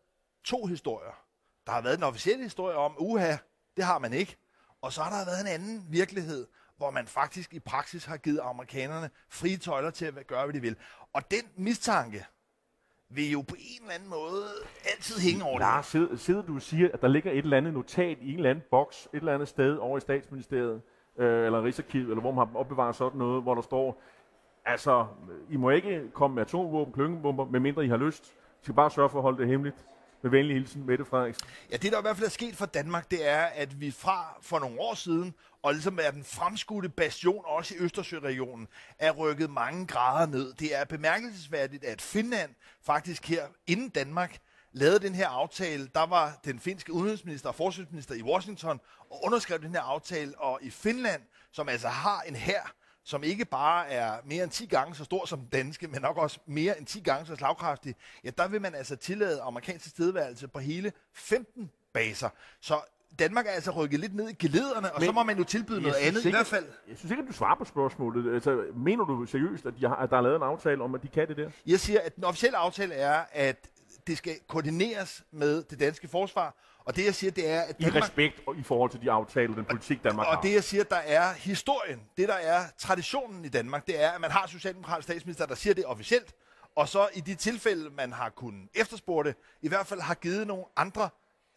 to 0.45 0.67
historier. 0.67 1.30
Der 1.67 1.73
har 1.73 1.81
været 1.81 1.97
den 1.97 2.05
officielle 2.05 2.45
historie 2.45 2.77
om, 2.77 2.95
uha, 2.99 3.37
det 3.77 3.85
har 3.85 3.99
man 3.99 4.13
ikke. 4.13 4.37
Og 4.83 4.93
så 4.93 5.03
har 5.03 5.19
der 5.19 5.25
været 5.25 5.41
en 5.41 5.47
anden 5.47 5.87
virkelighed, 5.89 6.47
hvor 6.77 6.91
man 6.91 7.07
faktisk 7.07 7.55
i 7.55 7.61
praksis 7.61 8.05
har 8.05 8.17
givet 8.17 8.41
amerikanerne 8.43 9.11
frie 9.29 9.57
tøjler 9.57 9.91
til 9.91 10.05
at 10.05 10.27
gøre, 10.27 10.45
hvad 10.45 10.55
de 10.55 10.61
vil. 10.61 10.77
Og 11.13 11.31
den 11.31 11.43
mistanke 11.57 12.27
vil 13.09 13.31
jo 13.31 13.43
på 13.49 13.55
en 13.59 13.83
eller 13.83 13.95
anden 13.95 14.09
måde 14.09 14.45
altid 14.85 15.21
hænge 15.21 15.45
over 15.45 15.59
Lars, 15.59 15.85
det. 15.85 15.91
sidder, 15.91 16.17
sidder 16.17 16.43
du 16.43 16.55
og 16.55 16.63
siger, 16.63 16.89
at 16.95 17.03
der 17.03 17.09
ligger 17.09 17.31
et 17.33 17.39
eller 17.39 17.57
andet 17.57 17.73
notat 17.73 18.19
i 18.21 18.31
en 18.31 18.37
eller 18.37 18.51
anden 18.51 18.65
boks, 18.71 19.09
et 19.13 19.19
eller 19.19 19.35
andet 19.35 19.49
sted 19.49 19.77
over 19.77 19.99
i 19.99 20.01
statsministeriet, 20.01 20.83
øh, 21.19 21.47
eller 21.47 21.65
Rigsarkivet, 21.65 22.09
eller 22.09 22.21
hvor 22.21 22.33
man 22.33 22.47
har 22.47 22.57
opbevaret 22.57 22.97
sådan 22.97 23.19
noget, 23.19 23.43
hvor 23.43 23.55
der 23.55 23.63
står, 23.63 24.03
altså, 24.65 25.07
I 25.51 25.57
må 25.57 25.71
ikke 25.71 26.11
komme 26.15 26.35
med 26.35 26.43
atomvåben, 26.43 26.93
klyngebomber, 26.93 27.45
medmindre 27.45 27.85
I 27.85 27.89
har 27.89 27.97
lyst. 27.97 28.27
I 28.27 28.63
skal 28.63 28.75
bare 28.75 28.91
sørge 28.91 29.09
for 29.09 29.19
at 29.19 29.23
holde 29.23 29.39
det 29.39 29.49
hemmeligt. 29.49 29.87
Med 30.23 30.31
venlig 30.31 30.57
hilsen, 30.57 30.87
Mette 30.87 31.05
Frederiksen. 31.05 31.49
Ja, 31.71 31.77
det 31.77 31.93
der 31.93 31.99
i 31.99 32.01
hvert 32.01 32.17
fald 32.17 32.27
er 32.27 32.31
sket 32.31 32.57
for 32.57 32.67
Danmark, 32.67 33.11
det 33.11 33.29
er, 33.29 33.43
at 33.43 33.81
vi 33.81 33.91
fra 33.91 34.39
for 34.43 34.59
nogle 34.59 34.81
år 34.81 34.95
siden, 34.95 35.35
og 35.63 35.73
ligesom 35.73 35.99
er 36.03 36.11
den 36.11 36.25
fremskudte 36.25 36.89
bastion 36.89 37.45
også 37.47 37.75
i 37.75 37.79
Østersøregionen, 37.79 38.69
er 38.99 39.11
rykket 39.11 39.51
mange 39.51 39.87
grader 39.87 40.27
ned. 40.27 40.55
Det 40.55 40.77
er 40.77 40.85
bemærkelsesværdigt, 40.85 41.85
at 41.85 42.03
Finland 42.03 42.51
faktisk 42.83 43.29
her 43.29 43.47
inden 43.67 43.89
Danmark 43.89 44.39
lavede 44.73 44.99
den 44.99 45.15
her 45.15 45.29
aftale. 45.29 45.89
Der 45.95 46.07
var 46.07 46.41
den 46.45 46.61
finske 46.61 46.93
udenrigsminister 46.93 47.49
og 47.49 47.55
forsvarsminister 47.55 48.15
i 48.15 48.23
Washington 48.23 48.81
og 49.11 49.25
underskrev 49.25 49.63
den 49.63 49.71
her 49.71 49.83
aftale, 49.83 50.39
og 50.39 50.59
i 50.63 50.71
Finland, 50.71 51.23
som 51.53 51.69
altså 51.69 51.89
har 51.89 52.21
en 52.21 52.37
hær, 52.37 52.73
som 53.05 53.23
ikke 53.23 53.45
bare 53.45 53.89
er 53.89 54.19
mere 54.25 54.45
end 54.45 54.51
10 54.51 54.67
gange 54.67 54.95
så 54.95 55.05
stor 55.05 55.27
som 55.27 55.39
den 55.39 55.49
danske, 55.49 55.89
men 55.89 56.01
nok 56.01 56.17
også 56.17 56.39
mere 56.47 56.79
end 56.79 56.87
10 56.87 57.01
gange 57.01 57.27
så 57.27 57.37
slagkraftig, 57.37 57.95
ja, 58.25 58.31
der 58.39 58.49
vil 58.49 58.61
man 58.61 58.75
altså 58.75 58.97
tillade 58.97 59.41
amerikansk 59.41 59.85
tilstedeværelse 59.85 60.49
på 60.49 60.59
hele 60.59 60.93
15 61.15 61.71
baser. 61.93 62.29
Så 62.61 62.81
Danmark 63.19 63.47
er 63.47 63.51
altså 63.51 63.71
rykket 63.71 64.01
lidt 64.01 64.15
ned 64.15 64.29
i 64.29 64.33
gelederne, 64.33 64.93
og 64.93 65.01
Men 65.01 65.07
så 65.07 65.13
må 65.13 65.23
man 65.23 65.39
jo 65.39 65.45
tilbyde 65.45 65.81
noget 65.81 65.95
andet 65.95 66.25
i 66.25 66.29
ikke, 66.29 66.37
hvert 66.37 66.47
fald. 66.47 66.67
Jeg 66.89 66.99
synes 66.99 67.11
ikke, 67.11 67.23
at 67.23 67.29
du 67.29 67.33
svarer 67.33 67.57
på 67.57 67.65
spørgsmålet. 67.65 68.35
Altså, 68.35 68.65
mener 68.75 69.05
du 69.05 69.27
seriøst, 69.27 69.67
at, 69.67 69.75
de 69.81 69.87
har, 69.89 69.97
at 69.97 70.11
der 70.11 70.17
er 70.17 70.21
lavet 70.21 70.37
en 70.37 70.43
aftale 70.43 70.83
om, 70.83 70.95
at 70.95 71.03
de 71.03 71.09
kan 71.09 71.29
det 71.29 71.37
der? 71.37 71.51
Jeg 71.67 71.81
siger, 71.81 72.01
at 72.01 72.17
den 72.17 72.25
officielle 72.25 72.59
aftale 72.59 72.95
er, 72.95 73.25
at 73.33 73.71
det 74.07 74.19
skal 74.19 74.33
koordineres 74.49 75.25
med 75.31 75.63
det 75.63 75.81
danske 75.81 76.09
forsvar, 76.09 76.57
og 76.85 76.97
det 76.97 77.05
jeg 77.05 77.15
siger, 77.15 77.31
det 77.31 77.51
er, 77.51 77.61
at 77.61 77.77
I 77.79 77.85
respekt 77.91 78.41
og 78.47 78.57
i 78.57 78.63
forhold 78.63 78.91
til 78.91 79.01
de 79.03 79.11
aftaler, 79.11 79.55
den 79.55 79.65
politik, 79.65 80.05
Danmark 80.05 80.27
Og 80.27 80.35
har. 80.35 80.41
det 80.41 80.55
jeg 80.55 80.65
siger, 80.65 80.85
der 80.85 80.97
er 80.97 81.33
historien, 81.33 82.01
det 82.17 82.29
der 82.29 82.35
er 82.35 82.61
traditionen 82.79 83.45
i 83.45 83.49
Danmark, 83.49 83.87
det 83.87 84.03
er, 84.05 84.11
at 84.11 84.21
man 84.21 84.31
har 84.31 84.47
socialdemokratisk 84.47 85.03
statsminister, 85.09 85.47
der 85.47 85.55
siger 85.55 85.75
det 85.75 85.85
officielt, 85.87 86.35
og 86.77 86.89
så 86.89 87.09
i 87.15 87.21
de 87.21 87.35
tilfælde, 87.35 87.91
man 87.97 88.13
har 88.13 88.29
kunnet 88.29 88.69
efterspore 88.75 89.25
det, 89.25 89.35
i 89.63 89.69
hvert 89.69 89.87
fald 89.87 90.01
har 90.01 90.15
givet 90.15 90.47
nogle 90.47 90.65
andre 90.77 91.09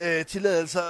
øh, 0.03 0.25
tilladelser. 0.25 0.81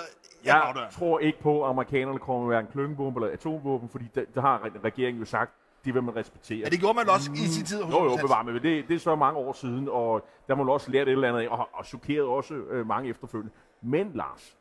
Jeg 0.46 0.88
tror 0.92 1.20
ikke 1.20 1.40
på, 1.42 1.64
at 1.64 1.70
amerikanerne 1.70 2.20
kommer 2.20 2.42
med 2.48 2.56
hverken 2.56 2.72
klyngebombe 2.72 3.20
eller 3.20 3.34
atomvåben, 3.34 3.90
fordi 3.90 4.06
der, 4.16 4.22
der 4.36 4.42
har 4.42 4.60
re- 4.60 4.80
regeringen 4.84 5.20
jo 5.20 5.26
sagt, 5.26 5.52
det 5.86 5.94
vil 5.94 6.04
man 6.04 6.16
respektere. 6.16 6.58
Ja, 6.60 6.70
det 6.70 6.80
gjorde 6.80 6.94
man 6.96 7.10
også 7.10 7.32
i 7.32 7.38
sin 7.48 7.66
tid 7.66 7.82
hos 7.84 7.94
Jo, 7.94 8.04
jo, 8.04 8.16
bevar. 8.16 8.44
Men 8.44 8.54
det, 8.56 8.88
det 8.88 8.96
er 8.96 9.00
så 9.00 9.16
mange 9.16 9.40
år 9.40 9.54
siden, 9.54 9.88
og 9.92 10.28
der 10.48 10.56
må 10.56 10.64
man 10.64 10.74
også 10.74 10.92
lære 10.92 11.02
et 11.04 11.10
eller 11.10 11.28
andet 11.30 11.42
af, 11.42 11.48
og, 11.48 11.70
og 11.74 11.86
chokeret 11.86 12.26
også 12.26 12.54
øh, 12.54 12.88
mange 12.88 13.10
efterfølgende. 13.10 13.54
Men 13.84 14.12
Lars, 14.16 14.58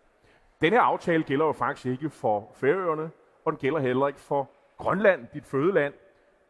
den 0.61 0.73
her 0.73 0.81
aftale 0.81 1.23
gælder 1.23 1.47
jo 1.47 1.53
faktisk 1.53 1.87
ikke 1.87 2.11
for 2.11 2.51
Færøerne, 2.55 3.11
og 3.45 3.53
den 3.53 3.59
gælder 3.59 3.79
heller 3.81 4.07
ikke 4.09 4.21
for 4.21 4.51
Grønland, 4.79 5.27
dit 5.35 5.45
fødeland. 5.47 5.95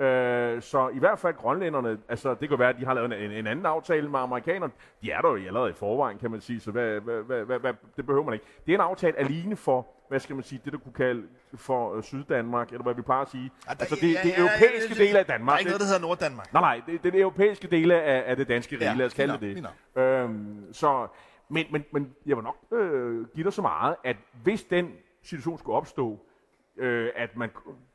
Øh, 0.00 0.62
så 0.62 0.88
i 0.94 0.98
hvert 0.98 1.18
fald 1.18 1.34
grønlænderne, 1.34 1.98
altså 2.08 2.34
det 2.34 2.48
kan 2.48 2.58
være, 2.58 2.68
at 2.68 2.76
de 2.78 2.84
har 2.84 2.94
lavet 2.94 3.24
en, 3.24 3.30
en 3.30 3.46
anden 3.46 3.66
aftale 3.66 4.08
med 4.08 4.18
amerikanerne. 4.20 4.72
De 5.02 5.10
er 5.10 5.20
der 5.20 5.28
jo 5.28 5.36
allerede 5.36 5.70
i 5.70 5.72
forvejen, 5.72 6.18
kan 6.18 6.30
man 6.30 6.40
sige, 6.40 6.60
så 6.60 6.70
hvad, 6.70 7.00
hvad, 7.00 7.22
hvad, 7.22 7.44
hvad, 7.44 7.58
hvad, 7.58 7.72
det 7.96 8.06
behøver 8.06 8.24
man 8.24 8.34
ikke. 8.34 8.46
Det 8.66 8.72
er 8.72 8.76
en 8.76 8.80
aftale 8.80 9.18
alene 9.18 9.56
for, 9.56 9.86
hvad 10.08 10.20
skal 10.20 10.34
man 10.36 10.42
sige, 10.42 10.60
det 10.64 10.72
der 10.72 10.78
kunne 10.78 10.92
kalde 10.92 11.22
for 11.54 11.94
øh, 11.96 12.02
Syddanmark, 12.02 12.68
eller 12.68 12.82
hvad 12.82 12.94
vi 12.94 13.02
plejer 13.02 13.22
at 13.22 13.30
sige. 13.30 13.50
Ja, 13.68 13.74
der- 13.74 13.80
altså 13.80 13.94
det, 13.96 14.02
ja, 14.02 14.18
det 14.22 14.28
ja, 14.28 14.28
ja, 14.28 14.38
europæiske 14.40 14.94
ja, 14.98 15.04
del 15.04 15.16
af 15.16 15.26
Der 15.26 15.32
Danmark. 15.32 15.54
er 15.54 15.58
ikke 15.58 15.70
noget, 15.70 15.80
der 15.80 15.86
hedder 15.86 16.00
Norddanmark. 16.00 16.52
Nej, 16.52 16.60
nej, 16.62 16.80
det, 16.86 17.02
det 17.02 17.08
er 17.08 17.12
det 17.12 17.20
europæiske 17.20 17.68
del 17.68 17.90
af, 17.90 18.22
af 18.26 18.36
det 18.36 18.48
danske 18.48 18.76
rige, 18.76 18.84
Ja, 18.90 18.94
lad 18.94 19.06
os 19.06 19.14
kalde 19.14 19.32
det 19.40 19.56
det. 19.96 20.02
Øhm, 20.02 20.72
så, 20.72 21.06
men, 21.52 21.66
men, 21.70 21.84
men 21.92 22.14
jeg 22.26 22.36
vil 22.36 22.44
nok 22.44 22.56
øh, 22.72 23.26
give 23.34 23.44
dig 23.44 23.52
så 23.52 23.62
meget, 23.62 23.96
at 24.04 24.16
hvis 24.42 24.64
den 24.64 24.92
situation 25.22 25.58
skulle 25.58 25.76
opstå, 25.76 26.18
øh, 26.76 27.10
at 27.16 27.36
man, 27.36 27.50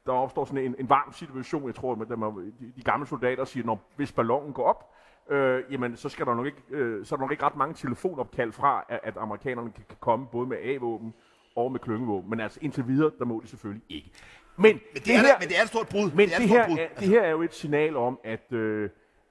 der 0.05 0.11
opstår 0.11 0.45
sådan 0.45 0.63
en, 0.63 0.75
en 0.79 0.89
varm 0.89 1.13
situation, 1.13 1.67
jeg 1.67 1.75
tror, 1.75 1.91
at 1.91 2.09
de, 2.09 2.73
de 2.75 2.83
gamle 2.83 3.07
soldater 3.07 3.45
siger, 3.45 3.65
når 3.65 3.91
hvis 3.95 4.11
ballonen 4.11 4.53
går 4.53 4.63
op, 4.63 4.93
øh, 5.29 5.63
jamen 5.69 5.95
så 5.95 6.09
skal 6.09 6.25
der 6.25 6.35
nok 6.35 6.45
ikke, 6.45 6.61
øh, 6.69 7.05
så 7.05 7.15
er 7.15 7.17
der 7.17 7.23
nok 7.23 7.31
ikke 7.31 7.43
ret 7.43 7.55
mange 7.55 7.73
telefonopkald 7.73 8.51
fra, 8.51 8.85
at, 8.89 8.99
at 9.03 9.17
amerikanerne 9.17 9.71
kan, 9.71 9.83
kan 9.89 9.97
komme 9.99 10.27
både 10.31 10.47
med 10.47 10.57
A-våben 10.63 11.13
og 11.55 11.71
med 11.71 11.79
klyngevåben. 11.79 12.29
Men 12.29 12.39
altså 12.39 12.59
indtil 12.61 12.87
videre, 12.87 13.11
der 13.19 13.25
må 13.25 13.41
de 13.43 13.47
selvfølgelig 13.47 13.83
ikke. 13.89 14.11
Men, 14.55 14.79
Men 14.93 15.01
det, 15.05 15.15
er, 15.15 15.19
her, 15.19 15.39
men 15.39 15.47
det 15.47 15.57
er 15.57 15.61
et 15.61 15.67
stort 15.67 15.87
brud. 15.89 16.11
men 16.11 16.29
det 16.29 16.35
er 16.35 16.39
det, 16.39 16.49
her, 16.49 16.67
brud. 16.67 16.77
er, 16.77 16.87
det 16.99 17.07
her 17.07 17.21
er 17.21 17.29
jo 17.29 17.41
et 17.41 17.53
signal 17.53 17.97
om, 17.97 18.19
at, 18.23 18.53
øh, 18.53 18.89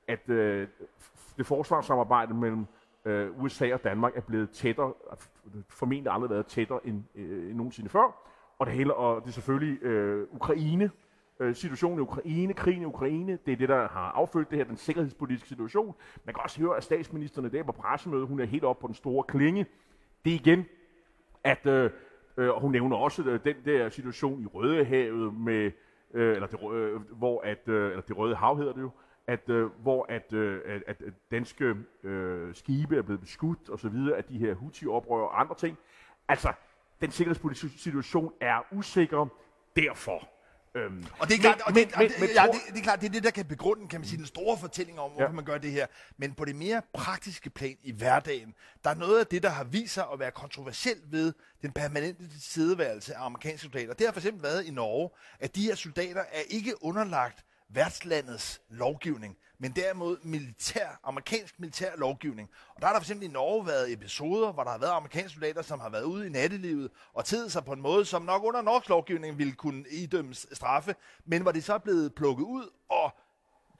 at 0.08 0.28
øh, 0.28 0.68
det 1.36 1.46
forsvarssamarbejde 1.46 2.34
mellem 2.34 2.66
øh, 3.06 3.42
USA 3.42 3.74
og 3.74 3.84
Danmark 3.84 4.16
er 4.16 4.20
blevet 4.20 4.50
tættere, 4.50 4.92
formentlig 5.68 6.12
aldrig 6.12 6.30
været 6.30 6.46
tættere 6.46 6.86
end, 6.86 7.02
øh, 7.14 7.50
end 7.50 7.56
nogensinde 7.56 7.88
før. 7.88 8.32
Og 8.58 8.66
det, 8.66 8.74
hele, 8.74 8.94
og 8.94 9.22
det 9.22 9.28
er 9.28 9.32
selvfølgelig 9.32 9.82
øh, 9.82 10.26
Ukraine, 10.30 10.90
øh, 11.40 11.54
situationen 11.54 11.98
i 11.98 12.02
Ukraine, 12.02 12.54
krigen 12.54 12.82
i 12.82 12.84
Ukraine, 12.84 13.38
det 13.46 13.52
er 13.52 13.56
det, 13.56 13.68
der 13.68 13.88
har 13.88 14.12
affødt 14.12 14.50
det 14.50 14.58
her, 14.58 14.64
den 14.64 14.76
sikkerhedspolitiske 14.76 15.48
situation. 15.48 15.94
Man 16.24 16.34
kan 16.34 16.42
også 16.42 16.60
høre, 16.60 16.76
at 16.76 16.84
statsministeren 16.84 17.46
i 17.46 17.50
dag 17.50 17.66
på 17.66 17.72
pressemødet, 17.72 18.28
hun 18.28 18.40
er 18.40 18.44
helt 18.44 18.64
oppe 18.64 18.80
på 18.80 18.86
den 18.86 18.94
store 18.94 19.24
klinge. 19.24 19.66
Det 20.24 20.30
er 20.30 20.34
igen, 20.34 20.64
at 21.44 21.66
øh, 21.66 21.90
øh, 22.36 22.50
og 22.50 22.60
hun 22.60 22.72
nævner 22.72 22.96
også 22.96 23.22
øh, 23.22 23.40
den 23.44 23.56
der 23.64 23.88
situation 23.88 24.42
i 24.42 24.46
Rødehavet 24.46 25.34
med 25.34 25.70
øh, 26.14 26.34
eller 26.34 26.46
det, 26.46 26.72
øh, 26.74 27.00
hvor 27.00 27.40
at 27.40 27.68
øh, 27.68 27.90
eller 27.90 28.02
det 28.02 28.16
røde 28.18 28.34
hav 28.34 28.56
hedder 28.56 28.72
det 28.72 28.80
jo, 28.80 28.90
at 29.26 29.48
øh, 29.48 29.66
hvor 29.66 30.06
at, 30.08 30.32
øh, 30.32 30.60
at, 30.66 30.82
at 30.86 31.02
at 31.02 31.12
danske 31.30 31.74
øh, 32.04 32.54
skibe 32.54 32.96
er 32.96 33.02
blevet 33.02 33.20
beskudt 33.20 33.68
og 33.68 33.78
så 33.78 33.88
videre 33.88 34.16
af 34.16 34.24
de 34.24 34.38
her 34.38 34.54
Houthi-oprør 34.54 35.22
og 35.22 35.40
andre 35.40 35.54
ting. 35.54 35.78
Altså 36.28 36.52
den 37.00 37.10
sikkerhedspolitiske 37.10 37.78
situation 37.78 38.32
er 38.40 38.66
usikker, 38.72 39.26
derfor. 39.76 40.28
Øhm, 40.74 41.06
og 41.18 41.28
det 41.28 41.34
er 41.34 41.40
klart, 41.40 41.60
og 41.66 41.74
det, 41.74 41.88
men, 41.98 42.08
det, 42.08 42.34
ja, 42.34 42.46
det, 42.46 42.54
det, 42.68 42.78
er 42.78 42.82
klart, 42.82 43.00
det 43.00 43.06
er 43.06 43.12
det, 43.12 43.24
der 43.24 43.30
kan 43.30 43.44
begrunde, 43.44 43.88
kan 43.88 44.00
man 44.00 44.08
sige, 44.08 44.18
den 44.18 44.26
store 44.26 44.58
fortælling 44.58 45.00
om, 45.00 45.10
hvorfor 45.10 45.24
ja. 45.24 45.32
man 45.32 45.44
gør 45.44 45.58
det 45.58 45.72
her. 45.72 45.86
Men 46.16 46.34
på 46.34 46.44
det 46.44 46.56
mere 46.56 46.82
praktiske 46.94 47.50
plan 47.50 47.76
i 47.82 47.92
hverdagen, 47.92 48.54
der 48.84 48.90
er 48.90 48.94
noget 48.94 49.20
af 49.20 49.26
det, 49.26 49.42
der 49.42 49.48
har 49.48 49.64
vist 49.64 49.94
sig 49.94 50.04
at 50.12 50.18
være 50.18 50.30
kontroversielt 50.30 51.12
ved 51.12 51.32
den 51.62 51.72
permanente 51.72 52.28
tilstedeværelse 52.28 53.14
af 53.14 53.24
amerikanske 53.24 53.60
soldater. 53.60 53.94
Det 53.94 54.06
har 54.06 54.12
for 54.12 54.20
eksempel 54.20 54.42
været 54.42 54.66
i 54.66 54.70
Norge, 54.70 55.10
at 55.40 55.56
de 55.56 55.62
her 55.62 55.74
soldater 55.74 56.20
er 56.20 56.42
ikke 56.50 56.84
underlagt 56.84 57.44
værtslandets 57.68 58.60
lovgivning 58.68 59.36
men 59.58 59.72
derimod 59.72 60.16
militær, 60.22 61.00
amerikansk 61.04 61.60
militær 61.60 61.96
lovgivning. 61.96 62.50
Og 62.74 62.80
der 62.80 62.86
har 62.86 62.94
der 62.94 63.00
fx 63.00 63.10
i 63.10 63.28
Norge 63.28 63.66
været 63.66 63.92
episoder, 63.92 64.52
hvor 64.52 64.64
der 64.64 64.70
har 64.70 64.78
været 64.78 64.90
amerikanske 64.90 65.30
soldater, 65.30 65.62
som 65.62 65.80
har 65.80 65.88
været 65.88 66.02
ude 66.02 66.26
i 66.26 66.30
nattelivet 66.30 66.90
og 67.14 67.24
tedet 67.24 67.52
sig 67.52 67.64
på 67.64 67.72
en 67.72 67.80
måde, 67.80 68.04
som 68.04 68.22
nok 68.22 68.44
under 68.44 68.62
norsk 68.62 68.88
lovgivning 68.88 69.38
ville 69.38 69.52
kunne 69.52 69.84
idømmes 69.90 70.46
straffe, 70.52 70.94
men 71.24 71.42
hvor 71.42 71.52
de 71.52 71.62
så 71.62 71.74
er 71.74 71.78
blevet 71.78 72.14
plukket 72.14 72.44
ud 72.44 72.70
og 72.88 73.14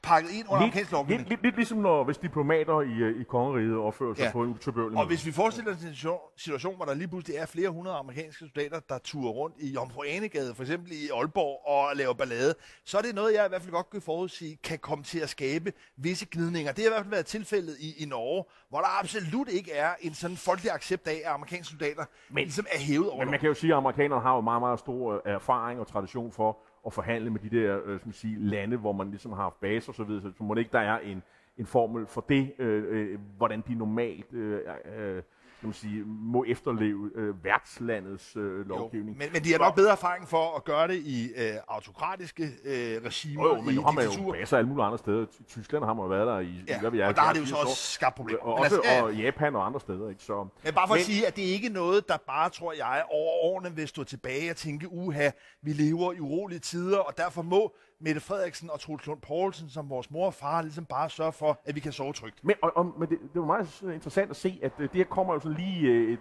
pakket 0.07 0.31
ind 0.31 0.47
under 0.49 0.57
amerikansk 0.57 0.93
lovgivning. 0.93 1.29
Lidt, 1.29 1.43
lidt, 1.43 1.57
ligesom 1.57 1.79
når, 1.79 2.05
hvis 2.05 2.19
diplomater 2.19 2.81
i, 2.81 2.95
øh, 3.07 3.21
i 3.21 3.25
kongeriget 3.25 3.77
opfører 3.77 4.15
sig 4.15 4.25
ja. 4.25 4.33
på 4.33 4.43
en 4.43 4.51
utilbørlig 4.51 4.99
Og 4.99 5.07
hvis 5.07 5.27
vi 5.27 5.33
forestiller 5.33 5.71
os 5.73 5.77
en 5.77 5.83
situation, 5.83 6.19
situation, 6.37 6.77
hvor 6.77 6.85
der 6.85 6.95
lige 6.95 7.09
pludselig 7.09 7.37
er 7.37 7.47
flere 7.47 7.69
hundrede 7.69 7.97
amerikanske 7.97 8.39
soldater, 8.39 8.81
der 8.89 8.99
turer 8.99 9.33
rundt 9.33 9.57
i 9.59 9.69
Jomfru 9.73 10.03
Anegade, 10.03 10.55
for 10.55 10.63
eksempel 10.63 10.93
i 10.93 11.09
Aalborg, 11.15 11.69
og 11.69 11.97
laver 11.97 12.15
ballade, 12.15 12.55
så 12.85 12.99
er 12.99 13.03
det 13.03 13.15
noget, 13.15 13.35
jeg 13.35 13.47
i 13.47 13.49
hvert 13.49 13.63
fald 13.63 13.73
godt 13.73 13.91
kan 13.91 14.01
forudsige, 14.01 14.59
kan 14.65 14.79
komme 14.79 15.05
til 15.05 15.19
at 15.19 15.29
skabe 15.29 15.73
visse 15.97 16.27
gnidninger. 16.31 16.73
Det 16.73 16.85
har 16.85 16.91
i 16.91 16.93
hvert 16.93 17.03
fald 17.03 17.11
været 17.11 17.27
tilfældet 17.27 17.77
i, 17.81 18.03
i 18.03 18.07
Norge, 18.07 18.45
hvor 18.69 18.79
der 18.79 19.01
absolut 19.01 19.49
ikke 19.49 19.73
er 19.73 19.91
en 20.01 20.15
sådan 20.15 20.37
folkelig 20.37 20.73
accept 20.73 21.09
af, 21.09 21.21
at 21.25 21.33
amerikanske 21.33 21.71
soldater 21.71 22.05
men, 22.31 22.45
ligesom 22.45 22.67
er 22.73 22.79
hævet 22.79 23.11
over. 23.11 23.19
Men 23.25 23.31
man 23.31 23.41
kan 23.41 23.49
jo 23.49 23.55
sige, 23.55 23.73
at 23.73 23.77
amerikanerne 23.77 24.23
har 24.23 24.35
jo 24.35 24.41
meget, 24.41 24.63
meget 24.63 24.79
stor 24.79 25.15
øh, 25.15 25.21
erfaring 25.25 25.81
og 25.81 25.87
tradition 25.87 26.33
for 26.33 26.59
at 26.87 26.93
forhandle 26.93 27.31
med 27.31 27.41
de 27.41 27.51
der 27.51 27.81
øh, 27.85 27.99
skal 27.99 28.09
man 28.09 28.13
sige, 28.13 28.39
lande, 28.39 28.77
hvor 28.77 28.93
man 28.93 29.11
ligesom 29.11 29.33
har 29.33 29.43
haft 29.43 29.61
base 29.61 29.91
og 29.91 29.95
så 29.95 30.05
videre, 30.05 30.33
så 30.37 30.43
må 30.43 30.55
det 30.55 30.61
ikke 30.61 30.73
der 30.73 30.79
er 30.79 30.99
en, 30.99 31.23
en 31.59 31.67
formel 31.67 32.07
for 32.07 32.25
det, 32.29 32.53
øh, 32.59 32.85
øh, 32.89 33.19
hvordan 33.37 33.65
de 33.69 33.75
normalt 33.75 34.33
øh, 34.33 34.61
øh, 34.99 35.23
skal 35.57 35.67
man 35.67 35.75
sige, 35.75 36.05
må 36.05 36.45
efterleve 36.49 37.11
øh, 37.15 37.45
værtslandets 37.45 38.37
øh, 38.37 38.69
lovgivning. 38.69 39.17
Jo, 39.17 39.19
men, 39.19 39.33
men 39.33 39.45
de 39.45 39.53
har 39.53 39.59
nok 39.59 39.75
bedre 39.75 39.93
erfaring 39.93 40.29
for 40.29 40.57
at 40.57 40.65
gøre 40.65 40.89
det 40.89 40.95
i 40.95 41.29
øh, 41.37 41.55
autokratiske 41.69 42.45
øh, 42.45 43.03
regimer. 43.05 43.45
Jo, 43.45 43.57
jo 43.57 43.61
men 43.61 43.75
nu 43.75 43.83
har 43.83 43.91
man 43.91 44.05
jo 44.05 44.33
baser 44.33 44.59
alle 44.59 44.69
mulige 44.69 44.85
andre 44.85 44.99
steder. 44.99 45.27
I 45.41 45.43
Tyskland 45.43 45.85
har 45.85 45.95
man 45.95 46.03
jo 46.03 46.09
været 46.09 46.27
der 46.27 46.39
i, 46.39 46.65
ja, 46.69 46.77
i 46.77 46.81
hvad 46.81 46.91
vi 46.91 47.01
er, 47.01 47.07
og 47.07 47.15
der 47.15 47.21
har 47.21 47.33
det 47.33 47.41
jo 47.41 47.47
så 47.47 47.57
også 47.57 47.93
skabt 47.93 48.15
problemer. 48.15 48.41
Og, 48.41 48.55
også, 48.55 48.81
altså, 48.81 49.05
og 49.05 49.15
Japan 49.15 49.57
og 49.57 49.67
andre 49.67 49.81
steder. 49.81 50.09
Ikke? 50.09 50.23
Så, 50.23 50.47
men 50.65 50.75
bare 50.75 50.89
for 50.89 50.95
men, 50.95 51.01
at 51.01 51.07
sige, 51.07 51.27
at 51.27 51.37
det 51.37 51.49
er 51.49 51.53
ikke 51.53 51.69
noget, 51.69 52.09
der 52.09 52.17
bare, 52.27 52.51
tror 52.51 52.73
jeg, 52.73 53.05
over 53.11 53.45
årene 53.45 53.77
vil 53.77 53.89
stå 53.89 54.05
tilbage 54.05 54.51
og 54.51 54.57
tænke, 54.57 54.93
uha, 54.93 55.31
vi 55.63 55.73
lever 55.73 56.13
i 56.13 56.21
urolige 56.21 56.59
tider, 56.59 56.99
og 56.99 57.19
derfor 57.19 57.43
må 57.43 57.75
Mette 58.01 58.21
Frederiksen 58.21 58.71
og 58.71 58.81
Troels 58.81 59.07
Lund 59.07 59.21
Poulsen, 59.21 59.69
som 59.71 59.91
vores 59.91 60.11
mor 60.11 60.27
og 60.27 60.35
far, 60.35 60.63
ligesom 60.63 60.85
bare 60.85 61.11
sørge 61.11 61.33
for, 61.33 61.61
at 61.65 61.75
vi 61.75 61.81
kan 61.81 61.93
sove 61.93 62.13
trygt. 62.13 62.45
Men, 62.45 62.57
og, 62.63 62.73
og, 62.77 62.95
men 62.99 63.09
det, 63.09 63.19
det 63.21 63.41
var 63.41 63.47
meget 63.47 63.83
interessant 63.95 64.31
at 64.31 64.37
se, 64.37 64.61
at 64.63 64.73
øh, 64.79 64.83
det 64.83 64.97
her 64.97 65.05
kommer 65.05 65.35
jo 65.35 65.41
sådan 65.41 65.56
lige 65.57 65.93
øh, 65.93 66.13
et, 66.13 66.19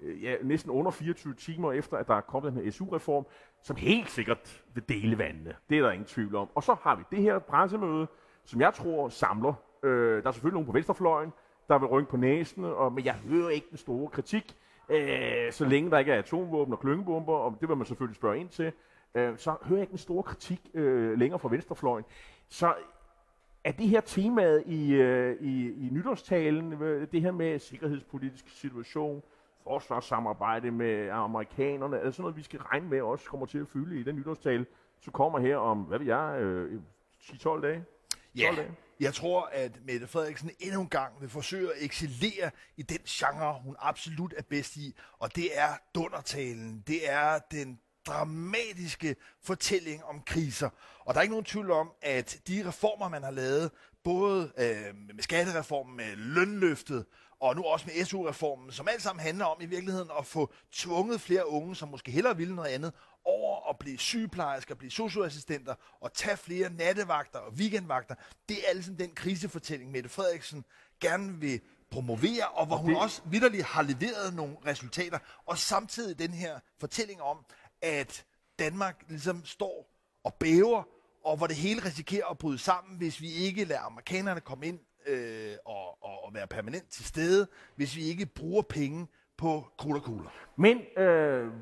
øh, 0.00 0.24
ja, 0.24 0.36
næsten 0.42 0.70
under 0.70 0.90
24 0.90 1.34
timer 1.34 1.72
efter, 1.72 1.96
at 1.96 2.08
der 2.08 2.14
er 2.14 2.20
kommet 2.20 2.52
den 2.52 2.64
her 2.64 2.70
SU-reform, 2.70 3.26
som 3.62 3.76
helt 3.76 4.10
sikkert 4.10 4.64
vil 4.74 4.88
dele 4.88 5.18
vandene. 5.18 5.54
Det 5.70 5.78
er 5.78 5.82
der 5.82 5.90
ingen 5.90 6.06
tvivl 6.06 6.36
om. 6.36 6.48
Og 6.54 6.62
så 6.62 6.76
har 6.82 6.96
vi 6.96 7.02
det 7.10 7.22
her 7.22 7.38
pressemøde, 7.38 8.06
som 8.44 8.60
jeg 8.60 8.74
tror 8.74 9.08
samler. 9.08 9.54
Øh, 9.82 10.22
der 10.22 10.28
er 10.28 10.32
selvfølgelig 10.32 10.54
nogen 10.54 10.66
på 10.66 10.72
venstrefløjen, 10.72 11.32
der 11.68 11.78
vil 11.78 11.88
rynke 11.88 12.10
på 12.10 12.16
næsen, 12.16 12.64
og, 12.64 12.92
men 12.92 13.04
jeg 13.04 13.14
hører 13.14 13.48
ikke 13.48 13.66
den 13.70 13.78
store 13.78 14.10
kritik, 14.10 14.56
øh, 14.88 15.52
så 15.52 15.64
længe 15.64 15.90
der 15.90 15.98
ikke 15.98 16.12
er 16.12 16.18
atomvåben 16.18 16.72
og 16.72 16.80
klyngebomber, 16.80 17.34
og 17.34 17.56
det 17.60 17.68
vil 17.68 17.76
man 17.76 17.86
selvfølgelig 17.86 18.16
spørge 18.16 18.38
ind 18.38 18.48
til 18.48 18.72
øh, 19.14 19.38
så 19.38 19.56
hører 19.62 19.78
jeg 19.78 19.82
ikke 19.82 19.92
en 19.92 19.98
stor 19.98 20.22
kritik 20.22 20.60
øh, 20.74 21.18
længere 21.18 21.38
fra 21.38 21.48
venstrefløjen. 21.48 22.04
Så 22.48 22.74
er 23.64 23.72
det 23.72 23.88
her 23.88 24.00
temaet 24.00 24.62
i, 24.66 24.92
øh, 24.92 25.36
i, 25.40 25.86
i 25.86 25.88
nytårstalen, 25.90 26.82
øh, 26.82 27.08
det 27.12 27.22
her 27.22 27.32
med 27.32 27.58
sikkerhedspolitisk 27.58 28.48
situation, 28.48 29.22
forsvarssamarbejde 29.62 30.70
med 30.70 31.08
amerikanerne, 31.10 31.96
er 31.96 32.04
det 32.04 32.14
sådan 32.14 32.22
noget, 32.22 32.36
vi 32.36 32.42
skal 32.42 32.60
regne 32.60 32.88
med 32.88 33.00
også 33.00 33.24
kommer 33.24 33.46
til 33.46 33.58
at 33.58 33.68
fylde 33.68 34.00
i 34.00 34.02
den 34.02 34.16
nytårstale, 34.16 34.66
så 35.00 35.10
kommer 35.10 35.38
her 35.38 35.56
om, 35.56 35.78
hvad 35.78 35.98
ved 35.98 36.06
jeg, 36.06 36.40
øh, 36.40 36.80
10-12 37.20 37.60
dage? 37.62 37.84
Ja, 38.36 38.52
dage. 38.56 38.70
jeg 39.00 39.14
tror, 39.14 39.48
at 39.52 39.80
Mette 39.86 40.06
Frederiksen 40.06 40.50
endnu 40.60 40.80
en 40.80 40.88
gang 40.88 41.20
vil 41.20 41.28
forsøge 41.28 41.68
at 41.74 41.82
excellere 41.84 42.50
i 42.76 42.82
den 42.82 42.98
genre, 42.98 43.60
hun 43.64 43.76
absolut 43.78 44.34
er 44.36 44.42
bedst 44.42 44.76
i, 44.76 44.94
og 45.18 45.36
det 45.36 45.58
er 45.58 45.68
dundertalen. 45.94 46.84
Det 46.86 47.10
er 47.10 47.38
den 47.50 47.80
dramatiske 48.06 49.16
fortælling 49.42 50.04
om 50.04 50.22
kriser. 50.26 50.68
Og 51.04 51.14
der 51.14 51.18
er 51.20 51.22
ikke 51.22 51.32
nogen 51.32 51.44
tvivl 51.44 51.70
om, 51.70 51.90
at 52.02 52.40
de 52.48 52.68
reformer, 52.68 53.08
man 53.08 53.22
har 53.22 53.30
lavet, 53.30 53.70
både 54.04 54.52
øh, 54.58 54.94
med 55.14 55.22
skattereformen, 55.22 55.96
med 55.96 56.16
lønløftet, 56.16 57.06
og 57.40 57.56
nu 57.56 57.62
også 57.62 57.86
med 57.86 58.04
SU-reformen, 58.04 58.72
som 58.72 58.88
alt 58.88 59.02
sammen 59.02 59.22
handler 59.22 59.44
om 59.44 59.60
i 59.60 59.66
virkeligheden 59.66 60.10
at 60.18 60.26
få 60.26 60.52
tvunget 60.72 61.20
flere 61.20 61.48
unge, 61.48 61.76
som 61.76 61.88
måske 61.88 62.12
hellere 62.12 62.36
ville 62.36 62.54
noget 62.54 62.68
andet, 62.70 62.92
over 63.24 63.70
at 63.70 63.78
blive 63.78 63.98
sygeplejersker, 63.98 64.74
blive 64.74 64.90
socioassistenter 64.90 65.74
og 66.00 66.12
tage 66.12 66.36
flere 66.36 66.70
nattevagter 66.70 67.38
og 67.38 67.52
weekendvagter. 67.52 68.14
Det 68.48 68.56
er 68.58 68.68
altså 68.68 68.92
den 68.92 69.10
krisefortælling, 69.14 69.90
Mette 69.90 70.08
Frederiksen 70.08 70.64
gerne 71.00 71.40
vil 71.40 71.60
promovere, 71.90 72.48
og 72.48 72.66
hvor 72.66 72.76
og 72.76 72.82
hun 72.82 72.90
det... 72.90 73.00
også 73.00 73.22
vidderligt 73.24 73.64
har 73.64 73.82
leveret 73.82 74.34
nogle 74.34 74.56
resultater, 74.66 75.18
og 75.46 75.58
samtidig 75.58 76.18
den 76.18 76.30
her 76.30 76.58
fortælling 76.80 77.22
om, 77.22 77.44
at 77.84 78.24
Danmark 78.58 79.04
ligesom 79.08 79.44
står 79.44 79.90
og 80.24 80.34
bæver, 80.34 80.82
og 81.24 81.36
hvor 81.36 81.46
det 81.46 81.56
hele 81.56 81.84
risikerer 81.84 82.26
at 82.30 82.38
bryde 82.38 82.58
sammen, 82.58 82.98
hvis 82.98 83.20
vi 83.20 83.28
ikke 83.46 83.64
lader 83.64 83.80
amerikanerne 83.80 84.40
komme 84.40 84.66
ind 84.66 84.78
øh, 85.06 85.56
og, 85.64 86.04
og, 86.04 86.24
og 86.24 86.34
være 86.34 86.46
permanent 86.46 86.88
til 86.90 87.04
stede, 87.04 87.46
hvis 87.76 87.96
vi 87.96 88.02
ikke 88.02 88.26
bruger 88.26 88.62
penge 88.62 89.06
på 89.36 89.64
kugler. 89.78 90.30
Men 90.56 90.80
øh, 90.96 91.52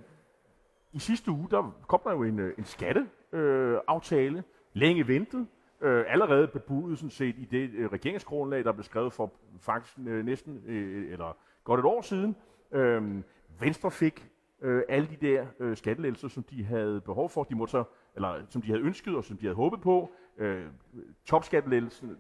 i 0.93 0.99
sidste 0.99 1.31
uge, 1.31 1.49
der 1.51 1.75
kom 1.89 2.01
der 2.05 2.13
jo 2.13 2.23
en, 2.23 2.39
øh, 2.39 2.55
en 2.59 2.65
skatteaftale, 2.65 4.39
øh, 4.39 4.45
længe 4.73 5.09
ventet, 5.09 5.47
øh, 5.81 6.05
allerede 6.09 6.49
bebudet 6.49 6.99
sådan 6.99 7.11
set 7.11 7.35
i 7.39 7.45
det 7.45 7.71
øh, 7.71 7.93
regeringsgrundlag, 7.93 8.65
der 8.65 8.73
blev 8.73 8.85
skrevet 8.85 9.13
for 9.13 9.33
faktisk 9.61 9.99
øh, 10.07 10.25
næsten, 10.25 10.63
øh, 10.67 11.13
eller 11.13 11.37
godt 11.65 11.81
et 11.81 11.87
år 11.87 12.03
siden. 12.03 12.37
Øh, 12.73 13.23
Venstre 13.61 13.91
fik 13.91 14.32
øh, 14.63 14.83
alle 14.89 15.09
de 15.09 15.27
der 15.27 15.47
øh, 15.61 15.77
skattelettelser, 15.77 16.29
som 16.29 16.43
de 16.43 16.65
havde 16.65 17.01
behov 17.01 17.29
for, 17.29 17.45
de 17.45 17.55
måtte 17.55 17.71
så, 17.71 17.85
eller 18.15 18.43
som 18.49 18.63
de 18.63 18.69
havde 18.69 18.81
ønsket 18.81 19.17
og 19.17 19.25
som 19.25 19.37
de 19.37 19.47
havde 19.47 19.57
håbet 19.57 19.81
på. 19.81 20.11
Øh, 20.39 20.67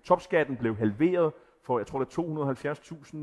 topskatten 0.04 0.56
blev 0.56 0.76
halveret 0.76 1.32
for, 1.62 1.78
jeg 1.78 1.86
tror 1.86 1.98
det 1.98 2.18
er 2.18 2.74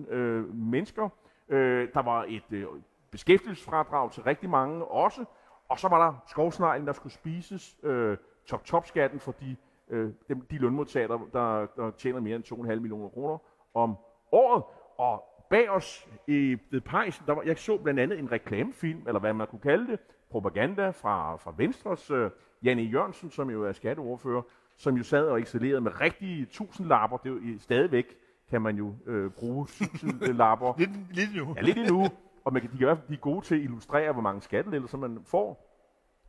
270.000 0.09 0.13
øh, 0.13 0.55
mennesker. 0.55 1.09
Øh, 1.49 1.89
der 1.93 2.01
var 2.01 2.25
et 2.27 2.43
øh, 2.51 2.65
beskæftigelsesfradrag 3.11 4.11
til 4.11 4.23
rigtig 4.23 4.49
mange 4.49 4.85
også. 4.85 5.25
Og 5.69 5.79
så 5.79 5.87
var 5.87 6.05
der 6.05 6.23
skovsneglen, 6.27 6.87
der 6.87 6.93
skulle 6.93 7.13
spises. 7.13 7.77
Øh, 7.83 8.17
top-top-skatten 8.45 9.19
for 9.19 9.31
de, 9.31 9.55
øh, 9.89 10.11
de, 10.29 10.41
de 10.51 10.57
lønmodtagere, 10.57 11.21
der, 11.33 11.67
der 11.75 11.91
tjener 11.91 12.19
mere 12.19 12.35
end 12.35 12.43
2,5 12.43 12.75
millioner 12.79 13.09
kroner 13.09 13.37
om 13.73 13.95
året. 14.31 14.63
Og 14.97 15.23
bag 15.49 15.69
os 15.69 16.07
i 16.27 16.57
ved 16.71 16.81
pejsen, 16.81 17.25
der 17.27 17.33
var, 17.33 17.41
jeg 17.41 17.57
så 17.57 17.77
blandt 17.77 17.99
andet 17.99 18.19
en 18.19 18.31
reklamefilm, 18.31 19.03
eller 19.07 19.19
hvad 19.19 19.33
man 19.33 19.47
kunne 19.47 19.59
kalde 19.59 19.91
det, 19.91 19.99
propaganda 20.31 20.89
fra, 20.89 21.35
fra 21.35 21.53
Venstres 21.57 22.11
uh, 22.11 22.29
Janne 22.63 22.83
Jørgensen, 22.83 23.31
som 23.31 23.49
jo 23.49 23.63
er 23.63 23.71
skatteordfører, 23.71 24.41
som 24.77 24.95
jo 24.95 25.03
sad 25.03 25.27
og 25.27 25.41
excellerede 25.41 25.81
med 25.81 26.01
rigtige 26.01 26.45
tusindlapper. 26.45 27.17
Det 27.17 27.29
er 27.29 27.33
jo 27.33 27.59
stadigvæk, 27.59 28.17
kan 28.49 28.61
man 28.61 28.75
jo 28.75 28.95
øh, 29.05 29.31
bruge 29.31 29.67
tusindlapper. 29.67 30.73
lidt, 30.79 30.91
lidt 31.11 31.35
nu. 31.35 31.53
Ja, 31.55 31.61
lidt 31.61 31.77
endnu. 31.77 32.07
Og 32.45 32.53
man, 32.53 32.61
de, 32.61 32.67
kan, 32.67 32.87
de 32.87 33.13
er 33.13 33.17
gode 33.17 33.45
til 33.45 33.55
at 33.55 33.61
illustrere, 33.61 34.13
hvor 34.13 34.21
mange 34.21 34.41
skattelettelser 34.41 34.97
man 34.97 35.19
får. 35.25 35.75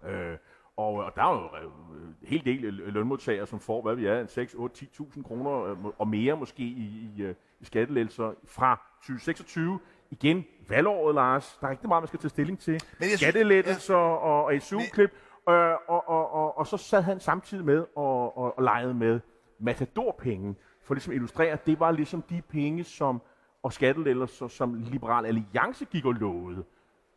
Øh, 0.06 0.36
og, 0.80 0.94
og 0.94 1.12
der 1.16 1.22
er 1.22 1.32
jo 1.32 1.56
øh, 1.56 2.04
en 2.04 2.16
hel 2.22 2.44
del 2.44 2.60
lønmodtagere, 2.72 3.46
som 3.46 3.60
får, 3.60 3.82
hvad 3.82 3.94
vi 3.94 4.06
er, 4.06 4.26
6, 4.26 4.54
8, 4.54 4.86
10.000 5.00 5.22
kroner 5.22 5.62
øh, 5.64 5.76
og 5.98 6.08
mere 6.08 6.36
måske 6.36 6.62
i, 6.62 7.10
i, 7.16 7.22
øh, 7.22 7.34
i 7.60 7.64
skattelettelser 7.64 8.32
fra 8.44 8.80
2026. 8.96 9.80
Igen, 10.10 10.44
valgåret, 10.68 11.14
Lars. 11.14 11.58
Der 11.60 11.66
er 11.66 11.70
rigtig 11.70 11.88
meget, 11.88 12.02
man 12.02 12.08
skal 12.08 12.20
tage 12.20 12.30
stilling 12.30 12.58
til. 12.58 12.80
Skattelettelser 13.16 13.94
ja. 13.94 14.00
og, 14.00 14.44
og 14.44 14.62
SU-klip. 14.62 15.10
Øh, 15.48 15.54
og, 15.88 16.08
og, 16.08 16.32
og, 16.32 16.58
og 16.58 16.66
så 16.66 16.76
sad 16.76 17.02
han 17.02 17.20
samtidig 17.20 17.64
med 17.64 17.86
og, 17.96 18.38
og, 18.38 18.58
og 18.58 18.62
legede 18.62 18.94
med 18.94 19.20
matadorpenge, 19.58 20.54
for 20.82 20.94
ligesom 20.94 21.10
at 21.10 21.14
illustrere, 21.14 21.50
at 21.50 21.66
det 21.66 21.80
var 21.80 21.90
ligesom 21.90 22.22
de 22.22 22.42
penge, 22.42 22.84
som 22.84 23.22
og 23.62 23.72
skattelettelser, 23.72 24.48
som 24.48 24.74
Liberal 24.74 25.26
Alliance 25.26 25.84
gik 25.84 26.04
og 26.04 26.12
lovede. 26.12 26.64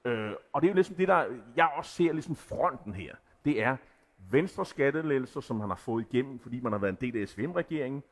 Øh, 0.05 0.31
og 0.53 0.61
det 0.61 0.67
er 0.67 0.71
jo 0.71 0.75
ligesom 0.75 0.95
det, 0.95 1.07
der 1.07 1.25
jeg 1.55 1.69
også 1.77 1.91
ser 1.91 2.13
ligesom 2.13 2.35
fronten 2.35 2.93
her 2.93 3.15
det 3.45 3.63
er 3.63 3.75
venstre 4.31 4.65
skattelettelser, 4.65 5.41
som 5.41 5.59
han 5.59 5.69
har 5.69 5.75
fået 5.75 6.05
igennem, 6.11 6.39
fordi 6.39 6.59
man 6.59 6.71
har 6.71 6.79
været 6.79 6.91
en 7.01 7.11
del 7.11 7.21
af 7.21 7.27
SVM-regeringen, 7.27 8.03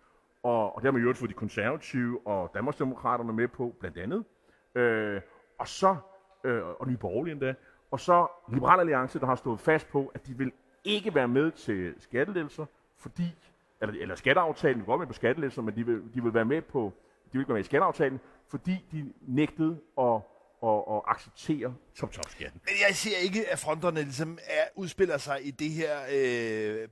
og, 0.44 0.76
og 0.76 0.82
det 0.82 0.88
har 0.88 0.92
man 0.92 1.02
jo 1.02 1.14
fået 1.14 1.30
de 1.30 1.36
konservative 1.36 2.28
og 2.28 2.52
Danmarksdemokraterne 2.54 3.34
med 3.34 3.48
på, 3.48 3.76
blandt 3.80 3.98
andet. 3.98 4.24
Øh, 4.76 5.22
og 5.60 5.68
så, 5.68 5.96
øh, 6.44 6.62
og 6.80 6.88
Nye 6.88 6.98
Borgerlige 6.98 7.32
endda, 7.32 7.54
og 7.92 8.00
så 8.00 8.28
Liberal 8.54 8.80
Alliance, 8.80 9.20
der 9.20 9.26
har 9.26 9.36
stået 9.36 9.60
fast 9.60 9.90
på, 9.90 10.12
at 10.14 10.28
de 10.28 10.38
vil 10.38 10.52
ikke 10.84 11.16
være 11.16 11.28
med 11.28 11.52
til 11.52 11.94
skattelettelser, 11.98 12.66
fordi, 12.98 13.36
eller, 13.82 14.02
eller 14.02 14.16
skatteaftalen, 14.16 14.80
de 14.80 14.86
går 14.86 14.98
med 14.98 15.08
på 15.08 15.14
skattelettelser, 15.14 15.62
men 15.62 15.76
de 15.76 15.86
vil, 15.86 16.14
de 16.14 16.24
vil 16.24 16.34
være 16.34 16.46
med 16.46 16.62
på, 16.62 16.94
de 17.26 17.32
vil 17.32 17.42
ikke 17.42 17.50
være 17.50 17.56
med 17.56 17.64
i 17.64 17.66
skatteaftalen, 17.66 18.20
fordi 18.48 18.86
de 18.92 19.14
nægtede 19.22 19.80
at 20.00 20.22
og, 20.62 20.88
og 20.88 21.12
acceptere 21.12 21.74
top-top-skatten. 21.96 22.62
Men 22.66 22.74
jeg 22.88 22.96
ser 22.96 23.18
ikke, 23.18 23.50
at 23.50 23.60
fronterne 23.60 24.02
ligesom 24.02 24.40
er, 24.48 24.64
udspiller 24.76 25.18
sig 25.18 25.48
i 25.48 25.52
det 25.52 25.72
her 25.72 26.00
øh, 26.12 26.88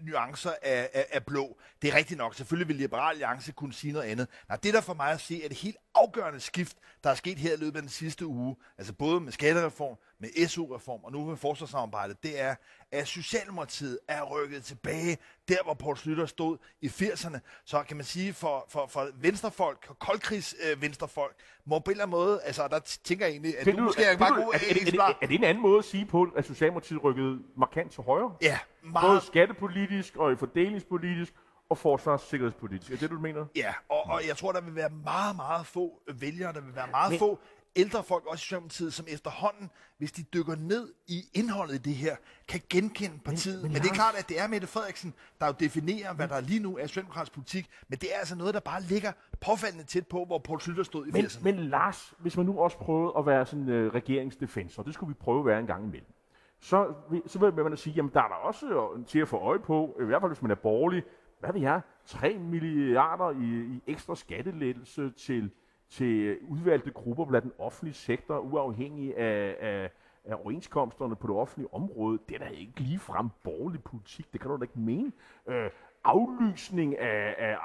nuancer 0.00 0.52
af, 0.62 0.90
af, 0.94 1.06
af 1.12 1.24
blå. 1.24 1.58
Det 1.82 1.90
er 1.90 1.94
rigtigt 1.94 2.18
nok. 2.18 2.34
Selvfølgelig 2.34 2.68
vil 2.68 2.76
Liberal 2.76 3.10
Alliance 3.10 3.52
kunne 3.52 3.72
sige 3.72 3.92
noget 3.92 4.06
andet. 4.06 4.28
Nej, 4.48 4.58
det 4.62 4.74
der 4.74 4.80
for 4.80 4.94
mig 4.94 5.12
at 5.12 5.20
se 5.20 5.44
er 5.44 5.48
det 5.48 5.56
helt 5.56 5.76
afgørende 6.02 6.40
skift, 6.40 6.76
der 7.04 7.10
er 7.10 7.14
sket 7.14 7.38
her 7.38 7.52
i 7.52 7.56
løbet 7.56 7.76
af 7.76 7.82
den 7.82 7.90
sidste 7.90 8.26
uge, 8.26 8.56
altså 8.78 8.92
både 8.92 9.20
med 9.20 9.32
skattereform, 9.32 9.96
med 10.18 10.48
SU-reform 10.48 11.04
og 11.04 11.12
nu 11.12 11.24
med 11.24 11.36
forsvarssamarbejdet, 11.36 12.22
det 12.22 12.40
er, 12.40 12.54
at 12.92 13.08
Socialdemokratiet 13.08 13.98
er 14.08 14.22
rykket 14.22 14.64
tilbage 14.64 15.18
der, 15.48 15.56
hvor 15.64 15.74
Poul 15.74 15.96
Slytter 15.96 16.26
stod 16.26 16.56
i 16.80 16.86
80'erne. 16.86 17.38
Så 17.64 17.82
kan 17.82 17.96
man 17.96 18.04
sige, 18.04 18.32
for, 18.32 18.66
for, 18.68 18.86
for 18.86 19.08
venstrefolk, 19.14 19.88
koldkrigs 19.98 20.54
øh, 20.70 20.82
venstrefolk, 20.82 21.34
må 21.64 21.78
på 21.78 21.90
en 21.90 21.90
eller 21.90 22.04
anden 22.04 22.18
måde, 22.18 22.40
altså 22.42 22.68
der 22.68 22.78
tænker 23.04 23.24
jeg 23.26 23.32
egentlig, 23.32 23.58
at 23.58 23.66
Det 23.66 23.76
du, 23.76 23.82
måske 23.82 24.02
er, 24.04 24.16
bare 24.16 24.34
god 24.34 24.54
er, 24.54 24.58
er, 24.58 25.02
er, 25.02 25.02
er, 25.02 25.12
er 25.22 25.26
det 25.26 25.34
en 25.34 25.44
anden 25.44 25.62
måde 25.62 25.78
at 25.78 25.84
sige 25.84 26.06
på, 26.06 26.28
at 26.36 26.46
Socialdemokratiet 26.46 27.04
rykkede 27.04 27.38
markant 27.56 27.92
til 27.92 28.02
højre? 28.02 28.34
Ja, 28.42 28.58
Både 28.82 28.92
meget 28.92 29.22
skattepolitisk 29.22 30.16
og 30.16 30.38
fordelingspolitisk 30.38 31.32
og 31.70 31.78
forsvarssikkerhedspolitisk. 31.78 32.92
Er 32.92 32.96
det, 32.96 33.10
du 33.10 33.18
mener? 33.18 33.46
Ja, 33.56 33.74
og, 33.88 34.04
og 34.06 34.20
jeg 34.28 34.36
tror, 34.36 34.52
der 34.52 34.60
vil 34.60 34.74
være 34.74 34.90
meget, 34.90 35.36
meget 35.36 35.66
få 35.66 36.02
vælgere, 36.14 36.52
der 36.52 36.60
vil 36.60 36.76
være 36.76 36.88
meget 36.90 37.10
Men- 37.10 37.18
få 37.18 37.38
ældre 37.76 38.02
folk, 38.02 38.26
også 38.26 38.34
i 38.34 38.44
Socialdemokratiet, 38.44 38.92
som 38.94 39.06
efterhånden, 39.08 39.70
hvis 39.98 40.12
de 40.12 40.22
dykker 40.22 40.54
ned 40.56 40.92
i 41.06 41.20
indholdet 41.34 41.74
i 41.74 41.78
det 41.78 41.94
her, 41.94 42.16
kan 42.48 42.60
genkende 42.70 43.18
partiet. 43.24 43.54
Men, 43.54 43.62
men 43.62 43.72
men 43.72 43.82
det 43.82 43.90
er 43.90 43.94
klart, 43.94 44.14
at 44.18 44.28
det 44.28 44.40
er 44.40 44.46
Mette 44.46 44.66
Frederiksen, 44.66 45.14
der 45.40 45.46
jo 45.46 45.52
definerer, 45.60 46.14
hvad 46.14 46.28
der 46.28 46.40
lige 46.40 46.60
nu 46.60 46.78
er 46.78 46.86
socialdemokratisk 46.86 47.32
politik, 47.34 47.68
men 47.88 47.98
det 47.98 48.14
er 48.14 48.18
altså 48.18 48.34
noget, 48.36 48.54
der 48.54 48.60
bare 48.60 48.82
ligger 48.82 49.12
påfaldende 49.40 49.84
tæt 49.84 50.06
på, 50.06 50.24
hvor 50.24 50.38
Poul 50.38 50.60
Slytter 50.60 50.82
stod 50.82 51.06
i 51.06 51.10
Men, 51.10 51.24
80'erne. 51.24 51.42
men 51.44 51.56
Lars, 51.56 52.14
hvis 52.18 52.36
man 52.36 52.46
nu 52.46 52.58
også 52.60 52.78
prøvede 52.78 53.12
at 53.18 53.26
være 53.26 53.46
sådan 53.46 53.68
uh, 53.86 53.94
regeringsdefensor, 53.94 54.82
det 54.82 54.94
skulle 54.94 55.08
vi 55.08 55.14
prøve 55.20 55.38
at 55.40 55.46
være 55.46 55.60
en 55.60 55.66
gang 55.66 55.84
imellem, 55.84 56.12
så, 56.60 56.94
vil- 57.10 57.22
så 57.26 57.38
vil 57.38 57.54
man 57.64 57.72
at 57.72 57.78
sige, 57.78 57.94
jamen 57.94 58.10
der 58.14 58.20
er 58.22 58.28
der 58.28 58.34
også 58.34 58.66
øh, 58.96 59.06
til 59.06 59.18
at 59.18 59.28
få 59.28 59.36
øje 59.36 59.58
på, 59.58 59.96
i 60.00 60.04
hvert 60.04 60.22
fald 60.22 60.30
hvis 60.32 60.42
man 60.42 60.50
er 60.50 60.54
borgerlig, 60.54 61.02
hvad 61.40 61.52
ved 61.52 61.60
jeg, 61.60 61.80
3 62.04 62.38
milliarder 62.38 63.30
i, 63.30 63.74
i 63.74 63.82
ekstra 63.86 64.14
skattelettelse 64.14 65.10
til, 65.10 65.50
til 65.88 66.20
øh, 66.20 66.36
udvalgte 66.48 66.90
grupper 66.90 67.24
blandt 67.24 67.44
den 67.44 67.52
offentlige 67.58 67.94
sektor, 67.94 68.38
uafhængig 68.38 69.16
af, 69.16 69.56
af, 69.60 69.90
af 70.24 70.34
overenskomsterne 70.34 71.16
på 71.16 71.26
det 71.26 71.36
offentlige 71.36 71.74
område. 71.74 72.18
Det 72.28 72.34
er 72.34 72.38
da 72.38 72.46
ikke 72.46 72.80
lige 72.80 72.98
frem 72.98 73.28
borgerlig 73.44 73.82
politik, 73.82 74.32
det 74.32 74.40
kan 74.40 74.50
du 74.50 74.56
da 74.56 74.62
ikke 74.62 74.78
mene. 74.78 75.12
Øh, 75.46 75.70
aflysning 76.04 76.98
af, 76.98 77.34
af, 77.38 77.56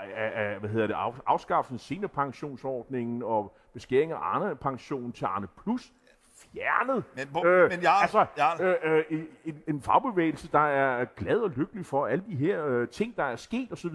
af, 0.00 0.10
af, 0.16 0.52
af 0.52 0.60
hvad 0.60 0.70
hedder 0.70 0.86
det, 0.86 0.94
af, 0.94 1.12
afskaffelsen 1.26 1.74
af 1.74 1.80
seniorpensionsordningen 1.80 3.22
og 3.22 3.56
beskæring 3.72 4.12
af 4.12 4.16
Arne 4.16 4.56
pension 4.56 5.12
til 5.12 5.24
Arne 5.24 5.46
Plus 5.46 5.92
fjernet. 6.52 7.04
Men 7.16 7.28
hvor- 7.28 7.68
men 7.68 7.80
Jarl, 7.80 8.02
altså, 8.02 8.26
Jarl. 8.36 8.60
øh, 8.62 9.04
øh, 9.10 9.24
en, 9.44 9.62
en 9.68 9.82
fagbevægelse, 9.82 10.48
der 10.52 10.66
er 10.66 11.04
glad 11.16 11.38
og 11.38 11.50
lykkelig 11.50 11.86
for 11.86 12.06
alle 12.06 12.24
de 12.26 12.36
her 12.36 12.66
øh, 12.66 12.88
ting, 12.88 13.16
der 13.16 13.24
er 13.24 13.36
sket 13.36 13.72
osv., 13.72 13.94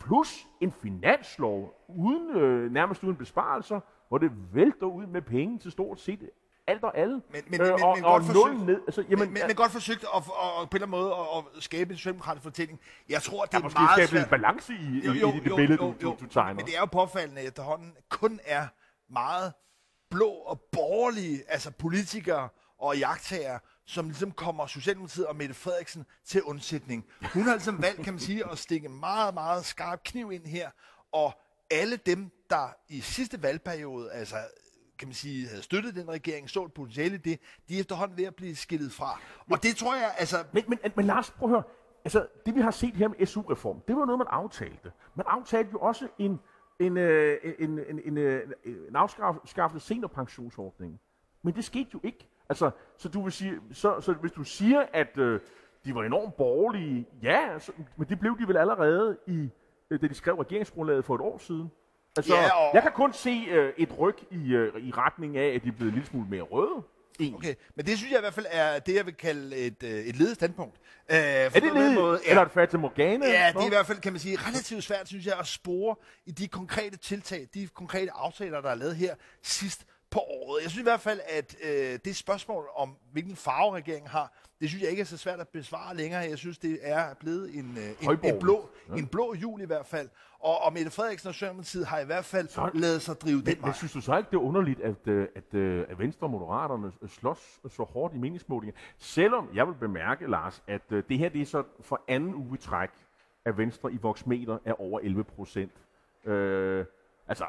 plus 0.00 0.46
en 0.60 0.72
finanslov, 0.72 1.84
uden, 1.88 2.36
øh, 2.36 2.72
nærmest 2.72 3.04
uden 3.04 3.16
besparelser, 3.16 3.80
hvor 4.08 4.18
det 4.18 4.30
vælter 4.52 4.86
ud 4.86 5.06
med 5.06 5.22
penge 5.22 5.58
til 5.58 5.70
stort 5.72 6.00
set 6.00 6.30
alt 6.68 6.84
og 6.84 6.98
alle. 6.98 7.14
Men- 7.32 7.42
men- 7.48 7.60
øh, 7.60 7.66
men- 7.66 7.82
og, 7.84 7.96
men 7.96 8.04
og 8.04 8.12
godt 8.12 8.24
forsøgt. 8.24 8.66
ned. 8.66 8.80
Altså, 8.86 9.02
jamen, 9.02 9.18
men, 9.18 9.32
men, 9.34 9.42
men 9.46 9.56
godt 9.56 9.70
forsøgt 9.72 10.02
at, 10.02 10.08
at, 10.14 10.22
at, 10.62 10.70
på 10.70 10.76
en 10.76 10.82
eller 10.82 10.86
anden 10.86 10.90
måde 10.90 11.12
at, 11.12 11.44
at 11.56 11.62
skabe 11.62 11.90
en 11.90 11.96
socialdemokratisk 11.96 12.42
fortælling. 12.42 12.80
Jeg 13.08 13.22
tror, 13.22 13.44
det 13.44 13.54
er 13.54 13.62
måske 13.62 13.80
meget 13.80 13.96
skabe 13.96 14.08
svært. 14.08 14.24
en 14.24 14.30
balance 14.30 14.72
i, 14.72 14.76
i, 14.76 15.06
i, 15.06 15.36
i 15.36 15.40
det 15.44 15.56
billede, 15.56 15.76
du, 15.78 15.94
du, 16.02 16.16
du 16.20 16.26
tegner. 16.26 16.54
Men 16.54 16.66
det 16.66 16.76
er 16.76 16.80
jo 16.80 16.86
påfaldende, 16.86 17.40
at 17.40 17.46
efterhånden 17.48 17.96
kun 18.08 18.40
er 18.44 18.66
meget 19.10 19.52
blå 20.10 20.28
og 20.28 20.60
borgerlige, 20.60 21.42
altså 21.48 21.70
politikere 21.70 22.48
og 22.78 22.98
jagttager, 22.98 23.58
som 23.84 24.08
ligesom 24.08 24.32
kommer 24.32 24.66
Socialdemokratiet 24.66 25.26
og 25.26 25.36
Mette 25.36 25.54
Frederiksen 25.54 26.06
til 26.24 26.42
undsætning. 26.42 27.04
Hun 27.34 27.42
har 27.42 27.52
ligesom 27.52 27.82
valgt, 27.82 28.04
kan 28.04 28.12
man 28.12 28.20
sige, 28.20 28.50
at 28.50 28.58
stikke 28.58 28.86
en 28.88 29.00
meget, 29.00 29.34
meget 29.34 29.64
skarp 29.64 30.02
kniv 30.04 30.32
ind 30.32 30.46
her, 30.46 30.70
og 31.12 31.32
alle 31.70 31.96
dem, 31.96 32.30
der 32.50 32.68
i 32.88 33.00
sidste 33.00 33.42
valgperiode, 33.42 34.12
altså 34.12 34.36
kan 34.98 35.08
man 35.08 35.14
sige, 35.14 35.48
havde 35.48 35.62
støttet 35.62 35.94
den 35.94 36.08
regering, 36.08 36.50
så 36.50 36.64
et 36.64 36.72
potentiale 36.72 37.14
i 37.14 37.18
det, 37.18 37.40
de 37.68 37.76
er 37.76 37.80
efterhånden 37.80 38.18
ved 38.18 38.24
at 38.24 38.34
blive 38.34 38.56
skillet 38.56 38.92
fra. 38.92 39.20
Og 39.50 39.62
det 39.62 39.76
tror 39.76 39.94
jeg, 39.94 40.14
altså, 40.18 40.44
Men, 40.52 40.64
men, 40.68 40.78
men 40.96 41.06
Lars, 41.06 41.30
prøv 41.30 41.48
at 41.48 41.50
høre. 41.50 41.62
Altså, 42.04 42.26
det 42.46 42.54
vi 42.54 42.60
har 42.60 42.70
set 42.70 42.96
her 42.96 43.08
med 43.08 43.26
SU-reform, 43.26 43.80
det 43.88 43.96
var 43.96 44.04
noget, 44.04 44.18
man 44.18 44.26
aftalte. 44.30 44.92
Man 45.14 45.26
aftalte 45.28 45.70
jo 45.72 45.78
også 45.78 46.08
en, 46.18 46.40
en, 46.80 46.96
øh, 46.96 47.38
en, 47.58 47.78
en, 47.88 48.00
en, 48.04 48.18
øh, 48.18 48.42
en 48.64 48.96
afskaffelse 48.96 49.86
seniorpensionsordning. 49.86 51.00
Men 51.42 51.54
det 51.54 51.64
skete 51.64 51.88
jo 51.94 52.00
ikke. 52.02 52.28
Altså, 52.48 52.70
så, 52.96 53.08
du 53.08 53.22
vil 53.22 53.32
sige, 53.32 53.60
så, 53.72 54.00
så 54.00 54.12
hvis 54.12 54.32
du 54.32 54.44
siger, 54.44 54.86
at 54.92 55.18
øh, 55.18 55.40
de 55.84 55.94
var 55.94 56.02
enormt 56.04 56.36
borgerlige, 56.36 57.06
ja, 57.22 57.58
så, 57.58 57.72
men 57.96 58.08
det 58.08 58.20
blev 58.20 58.38
de 58.38 58.48
vel 58.48 58.56
allerede, 58.56 59.16
i, 59.26 59.50
øh, 59.90 60.00
da 60.02 60.06
de 60.06 60.14
skrev 60.14 60.34
regeringsgrundlaget 60.34 61.04
for 61.04 61.14
et 61.14 61.20
år 61.20 61.38
siden. 61.38 61.70
Altså, 62.16 62.34
Ja, 62.34 62.42
og- 62.68 62.74
jeg 62.74 62.82
kan 62.82 62.92
kun 62.92 63.12
se 63.12 63.44
øh, 63.50 63.72
et 63.76 63.98
ryg 63.98 64.16
i, 64.30 64.54
øh, 64.54 64.80
i 64.82 64.90
retning 64.90 65.36
af, 65.36 65.54
at 65.54 65.62
de 65.64 65.68
er 65.68 65.72
blevet 65.72 65.88
en 65.90 65.94
lille 65.94 66.06
smule 66.06 66.26
mere 66.30 66.42
røde. 66.42 66.82
Egentlig. 67.20 67.36
Okay, 67.50 67.54
men 67.74 67.86
det 67.86 67.98
synes 67.98 68.10
jeg 68.12 68.18
i 68.18 68.20
hvert 68.20 68.34
fald 68.34 68.46
er 68.50 68.78
det, 68.78 68.94
jeg 68.94 69.06
vil 69.06 69.14
kalde 69.14 69.56
et, 69.56 69.82
øh, 69.82 69.90
et 69.90 70.16
ledet 70.16 70.34
standpunkt. 70.34 70.76
Øh, 71.10 71.16
Er 71.18 71.48
det 71.48 71.62
ledigt? 71.62 71.98
Ja. 72.00 72.30
Eller 72.30 72.42
et 72.42 72.50
Fata 72.52 72.76
Morgana? 72.76 73.26
Ja, 73.26 73.52
det 73.52 73.62
er 73.62 73.66
i 73.66 73.68
hvert 73.68 73.86
fald, 73.86 73.98
kan 74.00 74.12
man 74.12 74.20
sige, 74.20 74.38
relativt 74.48 74.84
svært, 74.84 75.08
synes 75.08 75.26
jeg, 75.26 75.38
at 75.38 75.46
spore 75.46 75.96
i 76.26 76.30
de 76.30 76.48
konkrete 76.48 76.96
tiltag, 76.96 77.48
de 77.54 77.68
konkrete 77.74 78.10
aftaler, 78.14 78.60
der 78.60 78.70
er 78.70 78.74
lavet 78.74 78.96
her 78.96 79.14
sidst 79.42 79.84
på 80.16 80.20
året. 80.20 80.62
Jeg 80.62 80.70
synes 80.70 80.80
i 80.80 80.88
hvert 80.90 81.00
fald, 81.00 81.20
at 81.28 81.56
øh, 81.64 81.98
det 82.04 82.16
spørgsmål 82.16 82.64
om, 82.76 82.96
hvilken 83.12 83.36
farve 83.36 83.74
regeringen 83.74 84.08
har, 84.08 84.32
det 84.60 84.68
synes 84.68 84.82
jeg 84.82 84.90
ikke 84.90 85.00
er 85.00 85.04
så 85.04 85.16
svært 85.16 85.40
at 85.40 85.48
besvare 85.48 85.96
længere. 85.96 86.20
Jeg 86.20 86.38
synes, 86.38 86.58
det 86.58 86.78
er 86.82 87.14
blevet 87.14 87.54
en, 87.58 87.78
øh, 87.78 88.08
en, 88.12 88.18
en, 88.34 88.40
blå, 88.40 88.68
en 88.96 89.06
blå 89.06 89.34
jul 89.34 89.60
i 89.60 89.64
hvert 89.64 89.86
fald. 89.86 90.08
Og, 90.40 90.62
og 90.62 90.72
Mette 90.72 90.90
Frederiksen 90.90 91.28
og 91.28 91.34
Socialdemokratiet 91.34 91.86
har 91.86 91.98
i 91.98 92.04
hvert 92.04 92.24
fald 92.24 92.48
Så- 92.48 92.70
lavet 92.74 93.02
sig 93.02 93.20
drive 93.20 93.36
den 93.36 93.44
Men, 93.44 93.56
vej. 93.60 93.66
men 93.66 93.74
synes 93.74 93.92
du 93.92 94.00
så 94.00 94.16
ikke, 94.16 94.30
det 94.30 94.36
er 94.36 94.40
underligt, 94.40 94.80
at, 94.80 95.06
øh, 95.08 95.28
at, 95.36 95.54
øh, 95.54 95.84
at 95.88 95.98
Venstre 95.98 96.26
og 96.26 96.30
Moderaterne 96.30 96.92
slås 97.08 97.60
så 97.68 97.82
hårdt 97.82 98.14
i 98.14 98.18
meningsmålinger? 98.18 98.74
Selvom 98.98 99.48
jeg 99.54 99.66
vil 99.68 99.74
bemærke, 99.74 100.26
Lars, 100.30 100.62
at 100.66 100.82
øh, 100.90 101.02
det 101.08 101.18
her 101.18 101.28
det 101.28 101.40
er 101.42 101.46
så 101.46 101.62
for 101.80 102.00
anden 102.08 102.34
uge 102.34 102.56
træk, 102.56 102.90
at 103.44 103.58
Venstre 103.58 103.92
i 103.92 103.96
Voxmeter 103.96 104.58
er 104.64 104.80
over 104.80 105.00
11 105.00 105.24
procent. 105.24 105.72
Øh, 106.24 106.84
altså, 107.28 107.44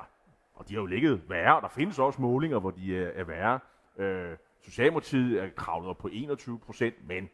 og 0.57 0.69
de 0.69 0.73
har 0.73 0.81
jo 0.81 0.85
ligget 0.85 1.21
værre, 1.29 1.55
og 1.55 1.61
der 1.61 1.67
findes 1.67 1.99
også 1.99 2.21
målinger, 2.21 2.59
hvor 2.59 2.71
de 2.71 2.97
er, 2.97 3.11
er 3.15 3.23
værre. 3.23 3.59
Øh, 3.97 4.37
Socialdemokratiet 4.61 5.43
er 5.43 5.49
kravlet 5.55 5.89
op 5.89 5.97
på 5.97 6.09
21 6.11 6.59
procent, 6.59 7.07
men 7.07 7.29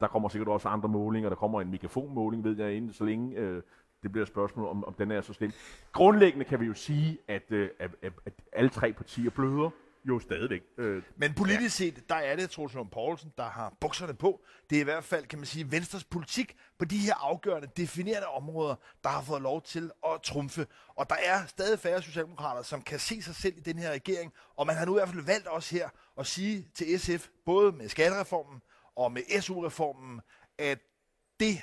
der 0.00 0.06
kommer 0.06 0.28
sikkert 0.28 0.48
også 0.48 0.68
andre 0.68 0.88
målinger. 0.88 1.28
Der 1.28 1.36
kommer 1.36 1.60
en 1.60 1.70
mikrofonmåling, 1.70 2.44
ved 2.44 2.56
jeg, 2.56 2.74
inden 2.74 2.92
så 2.92 3.04
længe. 3.04 3.36
Øh, 3.36 3.62
det 4.02 4.12
bliver 4.12 4.22
et 4.22 4.28
spørgsmål, 4.28 4.68
om, 4.68 4.84
om 4.84 4.94
den 4.94 5.10
er 5.10 5.20
så 5.20 5.32
slem. 5.32 5.52
Grundlæggende 5.92 6.44
kan 6.44 6.60
vi 6.60 6.66
jo 6.66 6.74
sige, 6.74 7.18
at, 7.28 7.52
øh, 7.52 7.70
at, 7.78 7.90
at 8.02 8.32
alle 8.52 8.70
tre 8.70 8.92
partier 8.92 9.30
bløder 9.30 9.70
jo 10.08 10.20
stadigvæk. 10.20 10.62
Øh, 10.78 11.02
Men 11.16 11.34
politisk 11.34 11.76
set, 11.76 12.08
der 12.08 12.14
er 12.14 12.36
det 12.36 12.50
Troels 12.50 12.74
Lund 12.74 12.90
Poulsen, 12.90 13.32
der 13.36 13.48
har 13.48 13.76
bukserne 13.80 14.14
på. 14.14 14.44
Det 14.70 14.76
er 14.76 14.80
i 14.80 14.84
hvert 14.84 15.04
fald, 15.04 15.26
kan 15.26 15.38
man 15.38 15.46
sige, 15.46 15.70
Venstres 15.70 16.04
politik 16.04 16.56
på 16.78 16.84
de 16.84 16.98
her 16.98 17.14
afgørende, 17.14 17.68
definerende 17.76 18.28
områder, 18.28 18.74
der 19.04 19.10
har 19.10 19.22
fået 19.22 19.42
lov 19.42 19.62
til 19.62 19.90
at 20.06 20.22
trumfe. 20.22 20.66
Og 20.88 21.10
der 21.10 21.16
er 21.24 21.46
stadig 21.46 21.78
færre 21.78 22.02
socialdemokrater, 22.02 22.62
som 22.62 22.82
kan 22.82 22.98
se 22.98 23.22
sig 23.22 23.34
selv 23.34 23.56
i 23.56 23.60
den 23.60 23.78
her 23.78 23.90
regering. 23.90 24.32
Og 24.56 24.66
man 24.66 24.76
har 24.76 24.84
nu 24.84 24.92
i 24.92 24.98
hvert 24.98 25.08
fald 25.08 25.24
valgt 25.24 25.46
også 25.46 25.74
her 25.74 25.88
at 26.18 26.26
sige 26.26 26.68
til 26.74 27.00
SF, 27.00 27.28
både 27.46 27.72
med 27.72 27.88
skattereformen 27.88 28.60
og 28.96 29.12
med 29.12 29.40
SU-reformen, 29.40 30.20
at 30.58 30.78
det 31.40 31.62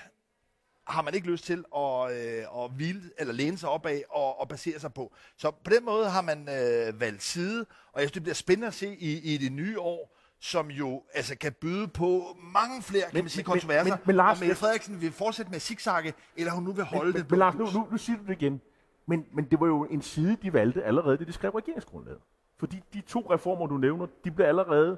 har 0.90 1.02
man 1.02 1.14
ikke 1.14 1.28
lyst 1.32 1.46
til 1.46 1.66
at, 1.78 2.12
øh, 2.12 2.64
at 2.64 2.72
hvile 2.76 3.02
eller 3.18 3.34
læne 3.34 3.58
sig 3.58 3.70
op 3.70 3.86
af 3.86 4.04
og, 4.10 4.40
og 4.42 4.48
basere 4.48 4.80
sig 4.80 4.94
på. 4.94 5.14
Så 5.38 5.52
på 5.52 5.70
den 5.70 5.86
måde 5.86 6.10
har 6.10 6.22
man 6.22 6.40
øh, 6.50 7.00
valgt 7.02 7.24
side, 7.24 7.66
og 7.94 8.02
jeg 8.02 8.10
synes, 8.10 8.12
det 8.12 8.22
bliver 8.24 8.34
spændende 8.36 8.68
at 8.68 8.74
se 8.74 8.96
i, 8.96 9.34
i 9.34 9.38
det 9.38 9.52
nye 9.52 9.80
år, 9.80 10.16
som 10.42 10.68
jo 10.72 11.04
altså, 11.14 11.38
kan 11.38 11.54
byde 11.62 11.88
på 11.88 12.38
mange 12.54 12.82
flere 12.82 13.04
kan 13.04 13.10
Men- 13.14 13.24
man 13.24 13.30
sige, 13.30 13.40
men- 13.42 13.46
kontroverser. 13.52 13.90
men- 13.96 14.00
men 14.06 14.16
Lars, 14.16 14.38
om 14.38 14.44
Mette 14.48 14.56
Frederiksen 14.56 15.02
vil 15.02 15.12
fortsætte 15.12 15.50
med 15.50 15.56
at 15.56 15.62
zigzagge, 15.62 16.14
eller 16.38 16.52
hun 16.54 16.64
nu 16.64 16.72
vil 16.72 16.84
holde 16.84 17.12
men, 17.14 17.22
det. 17.22 17.32
men 17.32 17.40
Lars, 17.40 17.56
nu, 17.56 17.66
nu, 17.74 17.88
nu 17.92 17.98
siger 17.98 18.18
du 18.18 18.24
det 18.26 18.42
igen. 18.42 18.62
Men, 19.08 19.26
men 19.34 19.46
det 19.46 19.60
var 19.60 19.68
jo 19.68 19.84
en 19.86 20.02
side, 20.02 20.38
de 20.42 20.54
valgte 20.54 20.84
allerede, 20.84 21.18
da 21.18 21.24
de 21.24 21.32
skrev 21.34 21.52
regeringsgrundlaget. 21.52 22.20
Fordi 22.60 22.84
de 22.94 23.02
to 23.02 23.20
reformer, 23.34 23.68
du 23.68 23.78
nævner, 23.78 24.08
de 24.24 24.32
blev 24.32 24.46
allerede 24.46 24.98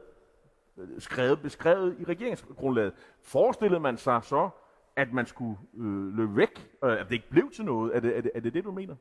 øh, 0.78 0.88
skrevet, 1.02 1.42
beskrevet 1.42 1.96
i 2.00 2.04
regeringsgrundlaget. 2.04 2.94
Forestillede 3.24 3.80
man 3.80 3.98
sig 3.98 4.20
så, 4.24 4.50
at 4.96 5.14
man 5.14 5.26
skulle 5.26 5.58
øh, 5.78 6.18
løbe 6.18 6.36
væk, 6.36 6.70
øh, 6.84 6.92
at 7.00 7.06
det 7.06 7.12
ikke 7.12 7.30
blev 7.30 7.52
til 7.56 7.66
noget? 7.66 7.96
Er 7.96 8.00
det 8.00 8.18
er 8.18 8.22
det, 8.22 8.32
er 8.36 8.40
det, 8.40 8.54
det 8.54 8.64
du 8.64 8.72
mener? 8.72 8.96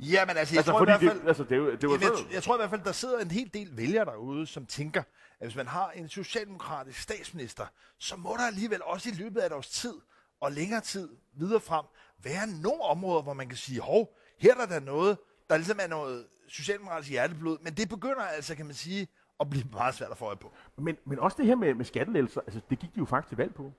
Ja, 0.00 0.24
men 0.26 0.36
altså, 0.36 0.54
jeg 0.54 0.58
Altså, 0.58 0.72
tror 0.72 0.82
i 0.82 0.84
hvert 0.84 1.00
det, 1.00 1.10
fald... 1.10 1.26
altså, 1.28 1.42
det, 1.44 1.52
er 1.52 1.56
jo- 1.56 1.70
det 1.76 1.82
var 1.88 1.94
Jamen, 1.94 2.02
jeg, 2.02 2.34
jeg 2.34 2.42
tror 2.42 2.54
i 2.54 2.58
hvert 2.58 2.70
fald, 2.70 2.82
der 2.84 2.92
sidder 2.92 3.18
en 3.18 3.30
hel 3.30 3.50
del 3.54 3.76
vælgere 3.76 4.04
derude, 4.04 4.46
som 4.46 4.66
tænker, 4.66 5.00
at 5.40 5.46
hvis 5.46 5.56
man 5.56 5.66
har 5.66 5.90
en 5.90 6.08
socialdemokratisk 6.08 7.00
statsminister, 7.00 7.66
så 7.98 8.16
må 8.16 8.36
der 8.38 8.46
alligevel 8.46 8.82
også 8.82 9.08
i 9.08 9.12
løbet 9.12 9.40
af 9.40 9.46
et 9.46 9.52
års 9.52 9.68
tid 9.68 9.94
og 10.40 10.52
længere 10.52 10.80
tid 10.80 11.08
videre 11.32 11.60
frem 11.60 11.84
være 12.24 12.46
nogle 12.62 12.82
områder, 12.82 13.22
hvor 13.22 13.32
man 13.32 13.48
kan 13.48 13.56
sige, 13.58 13.80
hov, 13.80 14.16
her 14.38 14.54
er 14.56 14.66
der 14.66 14.80
noget, 14.80 15.18
der 15.50 15.56
ligesom 15.56 15.78
er 15.82 15.86
noget 15.86 16.26
socialdemokratisk 16.48 17.10
hjerteblod, 17.10 17.58
men 17.62 17.74
det 17.74 17.88
begynder 17.88 18.22
altså, 18.22 18.54
kan 18.54 18.66
man 18.66 18.74
sige, 18.74 19.08
at 19.40 19.50
blive 19.50 19.64
meget 19.72 19.94
svært 19.94 20.10
at 20.10 20.18
få 20.18 20.24
øje 20.24 20.36
på. 20.36 20.52
men, 20.78 20.96
men 21.06 21.18
også 21.18 21.36
det 21.40 21.46
her 21.46 21.54
med, 21.54 21.74
med 21.74 21.84
skattelettelser, 21.84 22.40
altså, 22.40 22.60
det 22.70 22.78
gik 22.78 22.94
de 22.94 22.98
jo 22.98 23.04
faktisk 23.04 23.28
til 23.28 23.36
valg 23.36 23.54
på. 23.54 23.72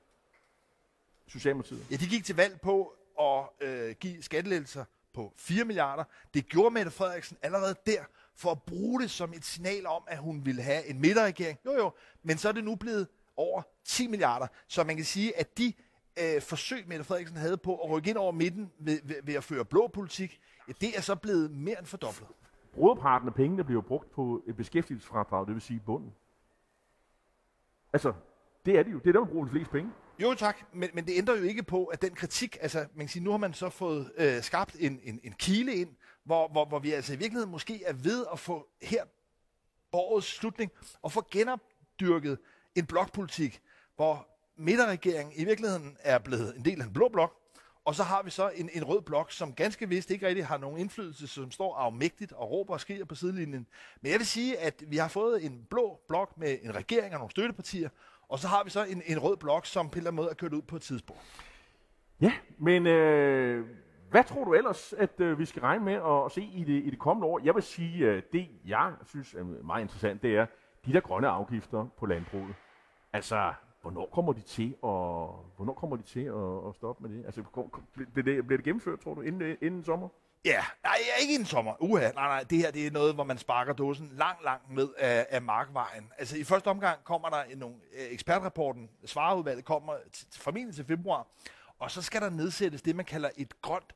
Socialdemokratiet. 1.28 1.92
Ja, 1.92 1.96
de 1.96 2.08
gik 2.08 2.26
til 2.26 2.36
valg 2.36 2.62
på 2.62 2.94
at 3.20 3.68
øh, 3.68 3.96
give 4.00 4.24
skattelettelser 4.24 4.86
på 5.14 5.34
4 5.38 5.66
milliarder. 5.66 6.04
Det 6.34 6.48
gjorde 6.48 6.74
Mette 6.74 6.92
Frederiksen 6.92 7.38
allerede 7.42 7.76
der, 7.86 8.04
for 8.36 8.52
at 8.52 8.62
bruge 8.62 9.02
det 9.02 9.12
som 9.12 9.34
et 9.34 9.46
signal 9.46 9.86
om, 9.88 10.04
at 10.08 10.18
hun 10.18 10.46
ville 10.46 10.62
have 10.62 10.86
en 10.86 11.02
midterregering. 11.02 11.60
Jo 11.66 11.74
jo, 11.74 11.92
men 12.24 12.38
så 12.38 12.48
er 12.48 12.52
det 12.52 12.64
nu 12.64 12.76
blevet 12.76 13.08
over 13.38 13.62
10 13.86 14.08
milliarder. 14.08 14.48
Så 14.68 14.84
man 14.84 14.96
kan 14.96 15.06
sige, 15.06 15.40
at 15.40 15.58
de 15.58 15.74
øh, 16.20 16.42
forsøg, 16.42 16.88
Mette 16.88 17.04
Frederiksen 17.04 17.38
havde 17.38 17.58
på 17.58 17.76
at 17.76 17.90
rykke 17.90 18.10
ind 18.10 18.18
over 18.18 18.32
midten 18.32 18.72
ved, 18.80 19.00
ved, 19.04 19.16
ved 19.24 19.34
at 19.34 19.44
føre 19.44 19.66
blå 19.66 19.88
politik, 19.88 20.40
ja, 20.68 20.74
det 20.82 20.98
er 20.98 21.02
så 21.02 21.16
blevet 21.16 21.52
mere 21.52 21.80
end 21.80 21.86
fordoblet. 21.86 22.28
Broderparten 22.74 23.28
af 23.28 23.34
pengene 23.34 23.64
bliver 23.64 23.82
brugt 23.82 24.12
på 24.12 24.44
et 24.48 24.56
beskæftigelsesfradrag, 24.56 25.46
det 25.46 25.54
vil 25.54 25.62
sige 25.62 25.80
bunden. 25.80 26.14
Altså, 27.94 28.14
det 28.66 28.80
er 28.80 28.84
det 28.84 28.92
jo. 28.92 29.00
Det 29.00 29.08
er 29.08 29.12
der, 29.12 29.20
man 29.20 29.30
bruger 29.30 29.46
de 29.46 29.52
fleste 29.52 29.72
penge. 29.72 29.92
Jo 30.20 30.34
tak, 30.34 30.58
men, 30.74 30.90
men 30.94 31.06
det 31.08 31.18
ændrer 31.18 31.36
jo 31.36 31.44
ikke 31.44 31.64
på, 31.64 31.86
at 31.86 32.02
den 32.02 32.16
kritik, 32.16 32.58
altså 32.62 32.80
man 32.80 33.06
kan 33.06 33.10
sige, 33.10 33.24
nu 33.24 33.32
har 33.32 33.38
man 33.38 33.54
så 33.54 33.70
fået 33.70 34.12
øh, 34.18 34.44
skabt 34.44 34.76
en, 34.80 35.00
en, 35.04 35.20
en 35.24 35.34
kile 35.34 35.76
ind, 35.76 35.96
hvor, 36.24 36.48
hvor, 36.48 36.66
hvor 36.66 36.80
vi 36.80 36.92
altså 36.92 37.14
i 37.14 37.16
virkeligheden 37.16 37.52
måske 37.52 37.84
er 37.86 37.94
ved 37.94 38.26
at 38.32 38.40
få 38.40 38.68
her 38.82 39.04
årets 39.92 40.28
slutning, 40.28 40.72
og 41.02 41.12
få 41.12 41.28
genopdyrket 41.32 42.38
en 42.76 42.86
blokpolitik, 42.86 43.62
hvor 43.96 44.28
midterregeringen 44.58 45.34
i 45.36 45.46
virkeligheden 45.46 45.98
er 46.00 46.20
blevet 46.20 46.58
en 46.58 46.66
del 46.66 46.82
af 46.82 46.86
en 46.86 46.94
blå 46.94 47.10
blok, 47.10 47.44
og 47.86 47.96
så 47.96 48.04
har 48.04 48.24
vi 48.24 48.30
så 48.30 48.50
en, 48.50 48.70
en 48.74 48.84
rød 48.84 49.02
blok, 49.02 49.32
som 49.32 49.54
ganske 49.54 49.90
vist 49.90 50.12
ikke 50.12 50.28
rigtig 50.28 50.46
har 50.46 50.58
nogen 50.58 50.80
indflydelse, 50.80 51.28
som 51.28 51.52
står 51.52 51.76
afmægtigt 51.76 52.32
og 52.32 52.52
råber 52.52 52.74
og 52.74 52.80
skriger 52.80 53.06
på 53.06 53.16
sidelinjen. 53.16 53.68
Men 54.02 54.12
jeg 54.12 54.20
vil 54.20 54.28
sige, 54.28 54.60
at 54.60 54.84
vi 54.88 54.98
har 54.98 55.08
fået 55.08 55.46
en 55.46 55.66
blå 55.70 56.00
blok 56.08 56.38
med 56.38 56.58
en 56.62 56.76
regering 56.76 57.14
og 57.14 57.20
nogle 57.20 57.32
støttepartier, 57.32 57.90
og 58.34 58.40
så 58.40 58.48
har 58.48 58.64
vi 58.64 58.70
så 58.70 58.84
en, 58.86 59.02
en 59.06 59.20
rød 59.20 59.38
blok, 59.38 59.66
som 59.66 59.90
på 59.90 59.94
en 59.94 59.98
eller 59.98 60.10
anden 60.12 60.16
måde 60.16 60.30
er 60.30 60.34
kørt 60.34 60.54
ud 60.54 60.62
på 60.62 60.76
et 60.76 60.82
tidspunkt. 60.82 61.22
Ja, 62.22 62.34
men 62.58 62.88
øh, 62.88 63.68
hvad 64.10 64.24
tror 64.24 64.44
du 64.44 64.54
ellers, 64.54 64.94
at 64.94 65.20
øh, 65.20 65.40
vi 65.40 65.46
skal 65.46 65.62
regne 65.62 65.86
med 65.86 65.94
at, 65.94 66.26
at 66.26 66.32
se 66.32 66.42
i 66.42 66.64
det, 66.64 66.84
i 66.84 66.90
det 66.90 67.00
kommende 67.00 67.28
år? 67.28 67.40
Jeg 67.44 67.56
vil 67.56 67.64
sige, 67.64 68.06
øh, 68.06 68.24
det 68.32 68.48
jeg 68.66 68.94
synes 69.06 69.34
er 69.34 69.44
meget 69.44 69.82
interessant, 69.82 70.24
det 70.24 70.38
er 70.38 70.46
de 70.86 70.94
der 70.94 71.00
grønne 71.00 71.28
afgifter 71.28 71.88
på 71.98 72.06
landbruget. 72.06 72.56
Altså, 73.14 73.54
hvornår 73.82 74.10
kommer 74.14 74.34
de 74.34 74.42
til 74.42 74.68
at, 74.68 75.00
hvornår 75.56 75.74
kommer 75.74 75.96
de 75.96 76.04
til 76.04 76.24
at, 76.26 76.68
at 76.70 76.76
stoppe 76.76 77.08
med 77.08 77.18
det? 77.18 77.26
Altså, 77.26 77.44
kom- 77.44 77.70
kom- 77.70 77.84
bliver 78.14 78.24
det, 78.24 78.48
bliver 78.48 78.58
det 78.58 78.66
gennemført, 78.66 79.00
tror 79.00 79.14
du, 79.14 79.22
inden, 79.22 79.42
øh, 79.42 79.58
inden 79.62 79.84
sommer? 79.84 80.08
Ja, 80.46 80.66
nej, 80.84 80.98
ikke 81.22 81.36
en 81.36 81.46
sommer. 81.46 81.82
Uha, 81.82 82.02
nej, 82.02 82.12
nej, 82.28 82.44
det 82.44 82.58
her 82.58 82.72
det 82.72 82.88
er 82.88 82.92
noget, 82.92 83.14
hvor 83.14 83.24
man 83.24 83.38
sparker 83.38 83.74
dåsen 83.74 84.12
langt, 84.18 84.44
langt 84.44 84.76
ned 84.76 84.90
af, 84.98 85.28
af 85.30 85.42
markvejen. 85.42 86.12
Altså 86.18 86.38
i 86.38 86.44
første 86.44 86.68
omgang 86.68 87.04
kommer 87.04 87.30
der 87.30 87.44
en, 87.44 87.58
nogle, 87.58 87.76
øh, 87.94 88.08
ekspertrapporten, 88.12 88.90
svareudvalget 89.06 89.66
kommer 89.66 89.94
til, 90.12 90.28
formentlig 90.42 90.76
til 90.76 90.86
februar, 90.86 91.28
og 91.80 91.92
så 91.92 92.02
skal 92.02 92.22
der 92.22 92.30
nedsættes 92.30 92.82
det, 92.82 92.96
man 92.96 93.06
kalder 93.06 93.30
et 93.38 93.62
grønt 93.62 93.96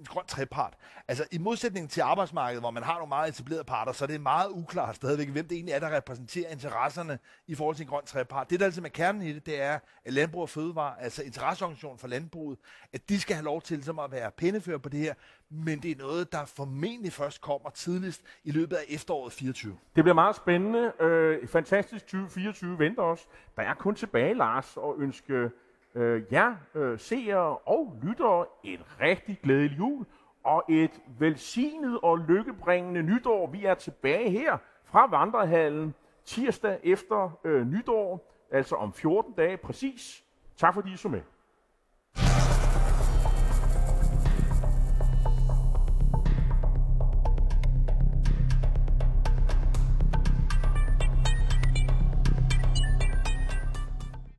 en 0.00 0.06
grøn 0.06 0.26
trepart. 0.26 0.74
Altså 1.08 1.24
i 1.32 1.38
modsætning 1.38 1.90
til 1.90 2.00
arbejdsmarkedet, 2.00 2.62
hvor 2.62 2.70
man 2.70 2.82
har 2.82 2.94
nogle 2.94 3.08
meget 3.08 3.28
etablerede 3.28 3.64
parter, 3.64 3.92
så 3.92 4.04
er 4.04 4.06
det 4.06 4.20
meget 4.20 4.48
uklart 4.50 4.96
stadigvæk, 4.96 5.28
hvem 5.28 5.48
det 5.48 5.54
egentlig 5.54 5.72
er, 5.72 5.78
der 5.78 5.96
repræsenterer 5.96 6.50
interesserne 6.50 7.18
i 7.46 7.54
forhold 7.54 7.76
til 7.76 7.82
en 7.82 7.88
grøn 7.88 8.04
trepart. 8.04 8.50
Det, 8.50 8.60
der 8.60 8.66
altså 8.66 8.80
med 8.80 8.90
kernen 8.90 9.22
i 9.22 9.32
det, 9.32 9.46
det 9.46 9.62
er, 9.62 9.78
at 10.04 10.12
Landbrug 10.12 10.42
og 10.42 10.48
Fødevare, 10.48 11.02
altså 11.02 11.22
interesseorganisationen 11.22 11.98
for 11.98 12.08
landbruget, 12.08 12.58
at 12.92 13.08
de 13.08 13.20
skal 13.20 13.36
have 13.36 13.44
lov 13.44 13.62
til 13.62 13.84
som 13.84 13.98
at 13.98 14.12
være 14.12 14.30
pindefører 14.30 14.78
på 14.78 14.88
det 14.88 15.00
her, 15.00 15.14
men 15.50 15.82
det 15.82 15.90
er 15.90 15.96
noget, 15.96 16.32
der 16.32 16.44
formentlig 16.44 17.12
først 17.12 17.40
kommer 17.40 17.70
tidligst 17.70 18.22
i 18.44 18.50
løbet 18.50 18.76
af 18.76 18.84
efteråret 18.88 19.32
24. 19.32 19.76
Det 19.96 20.04
bliver 20.04 20.14
meget 20.14 20.36
spændende. 20.36 20.92
Øh, 21.00 21.48
fantastisk 21.48 22.04
2024 22.04 22.78
venter 22.78 23.02
os. 23.02 23.28
Der 23.56 23.62
er 23.62 23.74
kun 23.74 23.94
tilbage, 23.94 24.34
Lars, 24.34 24.76
at 24.76 24.94
ønske 24.98 25.50
øh, 25.94 26.22
jer 26.32 26.54
øh, 26.74 26.98
seere 26.98 27.56
og 27.56 27.98
lyttere 28.02 28.46
en 28.64 28.78
rigtig 29.00 29.40
glædelig 29.42 29.78
jul 29.78 30.06
og 30.44 30.64
et 30.68 31.00
velsignet 31.18 32.00
og 32.02 32.18
lykkebringende 32.18 33.02
nytår. 33.02 33.46
Vi 33.46 33.64
er 33.64 33.74
tilbage 33.74 34.30
her 34.30 34.58
fra 34.84 35.06
Vandrehallen 35.06 35.94
tirsdag 36.24 36.78
efter 36.82 37.38
øh, 37.44 37.66
nytår, 37.66 38.32
altså 38.50 38.76
om 38.76 38.92
14 38.92 39.32
dage 39.32 39.56
præcis. 39.56 40.24
Tak 40.56 40.74
fordi 40.74 40.92
I 40.92 40.96
så 40.96 41.08
med. 41.08 41.20